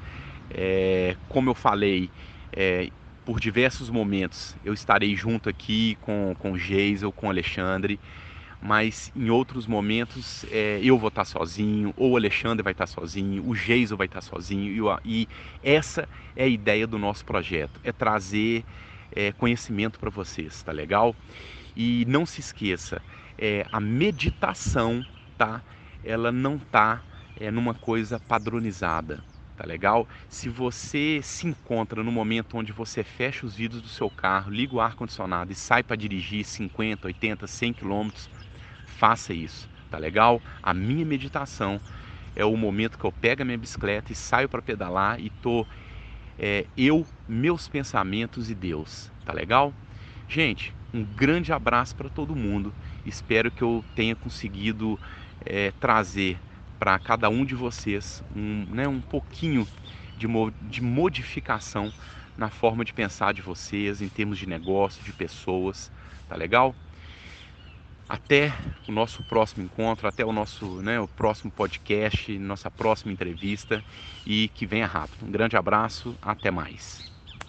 É, 0.49 1.15
como 1.27 1.49
eu 1.49 1.55
falei, 1.55 2.09
é, 2.51 2.89
por 3.25 3.39
diversos 3.39 3.89
momentos 3.89 4.55
eu 4.63 4.73
estarei 4.73 5.15
junto 5.15 5.49
aqui 5.49 5.97
com, 6.01 6.35
com 6.37 6.57
Geisel, 6.57 7.11
com 7.11 7.29
Alexandre, 7.29 7.99
mas 8.61 9.11
em 9.15 9.29
outros 9.29 9.67
momentos 9.67 10.45
é, 10.51 10.79
eu 10.81 10.97
vou 10.97 11.09
estar 11.09 11.25
sozinho, 11.25 11.93
ou 11.97 12.11
o 12.11 12.17
Alexandre 12.17 12.63
vai 12.63 12.73
estar 12.73 12.87
sozinho, 12.87 13.47
o 13.47 13.55
Geiso 13.55 13.97
vai 13.97 14.07
estar 14.07 14.21
sozinho, 14.21 14.99
e, 15.03 15.21
e 15.23 15.27
essa 15.63 16.07
é 16.35 16.45
a 16.45 16.47
ideia 16.47 16.87
do 16.87 16.97
nosso 16.97 17.25
projeto, 17.25 17.79
é 17.83 17.91
trazer 17.91 18.63
é, 19.11 19.31
conhecimento 19.31 19.99
para 19.99 20.09
vocês, 20.09 20.63
tá 20.63 20.71
legal? 20.71 21.15
E 21.75 22.05
não 22.07 22.25
se 22.25 22.39
esqueça, 22.39 23.01
é, 23.37 23.65
a 23.71 23.79
meditação, 23.79 25.05
tá? 25.37 25.61
Ela 26.03 26.31
não 26.31 26.57
tá 26.57 27.03
é, 27.35 27.51
numa 27.51 27.73
coisa 27.73 28.19
padronizada, 28.19 29.23
tá 29.55 29.65
legal? 29.65 30.07
Se 30.29 30.49
você 30.49 31.19
se 31.23 31.47
encontra 31.47 32.03
no 32.03 32.11
momento 32.11 32.57
onde 32.57 32.71
você 32.71 33.03
fecha 33.03 33.45
os 33.45 33.55
vidros 33.55 33.81
do 33.81 33.89
seu 33.89 34.09
carro, 34.09 34.51
liga 34.51 34.75
o 34.75 34.81
ar 34.81 34.95
condicionado 34.95 35.51
e 35.51 35.55
sai 35.55 35.83
para 35.83 35.95
dirigir 35.95 36.43
50, 36.45 37.07
80, 37.07 37.47
100 37.47 37.73
quilômetros, 37.73 38.29
faça 38.85 39.33
isso, 39.33 39.69
tá 39.89 39.97
legal? 39.97 40.41
A 40.61 40.73
minha 40.73 41.05
meditação 41.05 41.81
é 42.35 42.45
o 42.45 42.55
momento 42.57 42.97
que 42.97 43.05
eu 43.05 43.11
pego 43.11 43.41
a 43.41 43.45
minha 43.45 43.57
bicicleta 43.57 44.11
e 44.11 44.15
saio 44.15 44.49
para 44.49 44.61
pedalar 44.61 45.19
e 45.19 45.29
tô 45.29 45.65
é, 46.37 46.67
eu, 46.75 47.07
meus 47.27 47.67
pensamentos 47.67 48.49
e 48.49 48.55
Deus, 48.55 49.11
tá 49.23 49.33
legal? 49.33 49.73
Gente, 50.27 50.73
um 50.93 51.03
grande 51.03 51.51
abraço 51.53 51.95
para 51.95 52.09
todo 52.09 52.35
mundo. 52.35 52.73
Espero 53.05 53.51
que 53.51 53.63
eu 53.63 53.85
tenha 53.93 54.15
conseguido 54.15 54.99
é, 55.45 55.71
trazer 55.71 56.41
para 56.79 56.97
cada 56.99 57.29
um 57.29 57.45
de 57.45 57.55
vocês 57.55 58.23
um, 58.35 58.65
né, 58.69 58.87
um 58.87 59.01
pouquinho 59.01 59.67
de, 60.15 60.27
de 60.61 60.81
modificação 60.81 61.93
na 62.37 62.49
forma 62.49 62.83
de 62.83 62.93
pensar 62.93 63.33
de 63.33 63.41
vocês, 63.41 64.01
em 64.01 64.09
termos 64.09 64.37
de 64.37 64.47
negócio, 64.47 65.03
de 65.03 65.13
pessoas, 65.13 65.91
tá 66.27 66.35
legal? 66.35 66.75
Até 68.07 68.53
o 68.87 68.91
nosso 68.91 69.23
próximo 69.23 69.63
encontro, 69.63 70.07
até 70.07 70.23
o 70.23 70.31
nosso 70.31 70.81
né, 70.81 70.99
o 70.99 71.07
próximo 71.07 71.51
podcast, 71.51 72.37
nossa 72.37 72.69
próxima 72.69 73.11
entrevista 73.11 73.83
e 74.25 74.49
que 74.49 74.65
venha 74.65 74.85
rápido. 74.85 75.25
Um 75.25 75.31
grande 75.31 75.57
abraço, 75.57 76.17
até 76.21 76.51
mais. 76.51 77.14